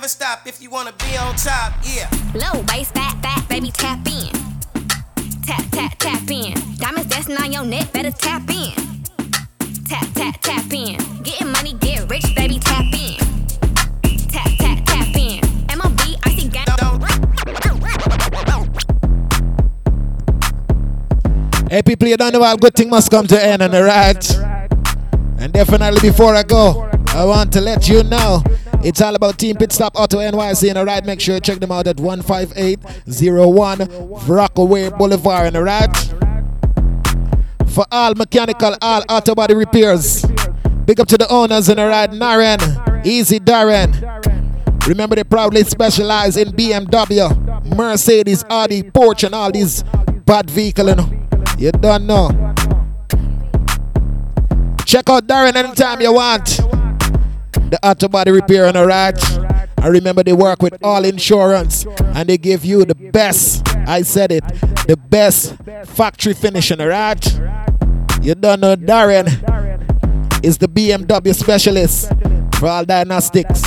never 0.00 0.08
stop 0.08 0.46
if 0.46 0.62
you 0.62 0.70
wanna 0.70 0.92
be 0.92 1.14
on 1.18 1.34
top, 1.36 1.74
yeah. 1.84 2.08
Low 2.32 2.64
waist, 2.72 2.94
fat, 2.94 3.20
fat, 3.20 3.46
baby, 3.50 3.70
tap 3.70 3.98
in. 4.06 4.32
Tap, 5.42 5.62
tap, 5.72 5.94
tap 5.98 6.30
in. 6.30 6.54
Diamonds 6.78 7.10
dancing 7.10 7.36
on 7.36 7.52
your 7.52 7.66
neck, 7.66 7.92
better 7.92 8.10
tap 8.10 8.48
in. 8.48 8.72
Tap, 9.84 10.06
tap, 10.14 10.40
tap 10.40 10.72
in. 10.72 10.96
Getting 11.22 11.52
money, 11.52 11.74
get 11.74 12.08
rich, 12.08 12.24
baby, 12.34 12.58
tap 12.58 12.86
in. 12.94 13.18
Tap, 14.28 14.48
tap, 14.58 14.78
tap 14.86 15.14
in. 15.14 15.40
MOB, 15.76 16.00
I 16.24 16.34
see 16.34 16.48
gang. 16.48 16.64
Hey, 21.68 21.82
people, 21.82 22.08
you 22.08 22.16
don't 22.16 22.32
know 22.32 22.42
how 22.42 22.56
good 22.56 22.74
thing 22.74 22.88
must 22.88 23.10
come 23.10 23.26
to 23.26 23.44
end, 23.44 23.60
and 23.60 23.74
right? 23.74 24.36
And 25.38 25.52
definitely 25.52 26.00
before 26.00 26.34
I 26.34 26.42
go, 26.42 26.88
I 27.08 27.26
want 27.26 27.52
to 27.52 27.60
let 27.60 27.86
you 27.86 28.02
know 28.04 28.42
it's 28.82 29.00
all 29.00 29.14
about 29.14 29.38
Team 29.38 29.56
Pit 29.56 29.72
Stop 29.72 29.96
Auto 29.96 30.18
NYC, 30.18 30.70
and 30.70 30.78
alright, 30.78 31.04
make 31.04 31.20
sure 31.20 31.34
you 31.34 31.40
check 31.40 31.58
them 31.58 31.72
out 31.72 31.86
at 31.86 31.98
15801 31.98 34.26
Rockaway 34.26 34.90
Boulevard, 34.90 35.48
and 35.48 35.56
alright? 35.56 35.94
For 37.68 37.84
all 37.92 38.14
mechanical, 38.14 38.74
all 38.80 39.02
auto 39.08 39.34
body 39.34 39.54
repairs, 39.54 40.24
big 40.86 40.98
up 40.98 41.08
to 41.08 41.18
the 41.18 41.28
owners, 41.30 41.68
and 41.68 41.78
alright, 41.78 42.10
Naren, 42.10 43.06
Easy 43.06 43.38
Darren. 43.38 44.06
Remember, 44.86 45.14
they 45.14 45.24
proudly 45.24 45.62
specialize 45.64 46.36
in 46.36 46.48
BMW, 46.48 47.76
Mercedes, 47.76 48.44
Audi, 48.48 48.82
Porsche, 48.82 49.24
and 49.24 49.34
all 49.34 49.52
these 49.52 49.84
bad 50.24 50.48
vehicles. 50.48 50.96
You, 51.58 51.66
you 51.66 51.72
don't 51.72 52.06
know. 52.06 52.28
Check 54.86 55.08
out 55.10 55.26
Darren 55.26 55.54
anytime 55.54 56.00
you 56.00 56.14
want. 56.14 56.79
The 57.70 57.78
auto 57.84 58.08
body 58.08 58.32
repair 58.32 58.66
and 58.66 58.76
alright. 58.76 59.16
I 59.78 59.86
remember 59.86 60.24
they 60.24 60.32
work 60.32 60.60
with 60.60 60.76
all 60.82 61.04
insurance 61.04 61.86
and 62.00 62.28
they 62.28 62.36
give 62.36 62.64
you 62.64 62.84
the 62.84 62.96
best. 62.96 63.66
I 63.86 64.02
said 64.02 64.32
it, 64.32 64.44
the 64.88 64.96
best 64.96 65.54
factory 65.86 66.34
finishing, 66.34 66.80
alright? 66.80 67.24
You 68.22 68.34
don't 68.34 68.60
know 68.60 68.74
Darren 68.74 69.28
is 70.44 70.58
the 70.58 70.66
BMW 70.66 71.34
specialist 71.34 72.12
for 72.56 72.68
all 72.68 72.84
diagnostics, 72.84 73.62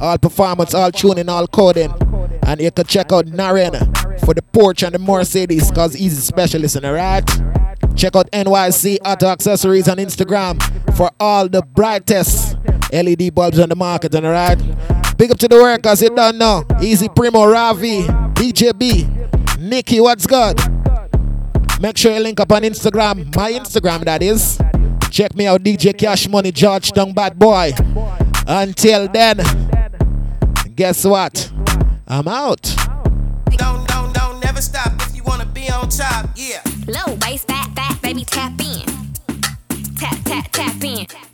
all 0.00 0.18
performance, 0.18 0.72
all 0.72 0.92
tuning, 0.92 1.28
all 1.28 1.48
coding. 1.48 1.92
And 2.44 2.60
you 2.60 2.70
can 2.70 2.86
check 2.86 3.12
out 3.12 3.26
Naren 3.26 4.24
for 4.24 4.34
the 4.34 4.42
Porsche 4.42 4.84
and 4.84 4.94
the 4.94 4.98
Mercedes 5.00 5.68
because 5.70 5.94
he's 5.94 6.16
a 6.16 6.22
specialist, 6.22 6.76
in 6.76 6.84
alright? 6.84 7.26
Check 7.96 8.14
out 8.14 8.30
NYC 8.30 8.98
Auto 9.04 9.26
Accessories 9.26 9.88
on 9.88 9.96
Instagram 9.96 10.62
for 10.96 11.10
all 11.18 11.48
the 11.48 11.62
brightest 11.62 12.56
LED 12.92 13.34
bulbs 13.34 13.58
on 13.58 13.68
the 13.68 13.76
market, 13.76 14.14
and 14.14 14.26
alright? 14.26 14.58
Big 15.16 15.30
up 15.30 15.38
to 15.38 15.48
the 15.48 15.56
workers, 15.56 16.00
you 16.02 16.10
don't 16.10 16.38
know. 16.38 16.64
Easy 16.80 17.08
Primo, 17.08 17.44
Ravi, 17.44 18.02
BJB, 18.02 19.58
Nikki, 19.58 20.00
what's 20.00 20.26
good? 20.26 20.56
Make 21.80 21.96
sure 21.96 22.12
you 22.12 22.20
link 22.20 22.40
up 22.40 22.52
on 22.52 22.62
Instagram, 22.62 23.34
my 23.36 23.52
Instagram 23.52 24.04
that 24.04 24.22
is. 24.22 24.58
Check 25.10 25.34
me 25.34 25.46
out, 25.46 25.62
DJ 25.62 25.96
Cash 25.96 26.28
Money, 26.28 26.52
Georgetown 26.52 27.12
Bad 27.12 27.38
Boy. 27.38 27.72
Until 28.46 29.08
then, 29.08 29.38
guess 30.74 31.04
what? 31.04 31.50
I'm 32.06 32.28
out. 32.28 32.62
Don't, 33.50 33.86
don't, 33.88 34.14
don't 34.14 34.40
never 34.42 34.60
stop 34.62 34.92
if 35.02 35.16
you 35.16 35.22
wanna 35.24 35.46
be 35.46 35.68
on 35.70 35.88
top, 35.88 36.30
yeah. 36.36 36.62
Low 36.86 37.14
waist, 37.22 37.46
fat, 37.46 37.70
fat, 37.74 38.00
baby, 38.02 38.24
tap 38.24 38.52
in. 38.60 38.86
Tap, 39.96 40.16
tap, 40.24 40.48
tap 40.52 40.84
in. 40.84 41.27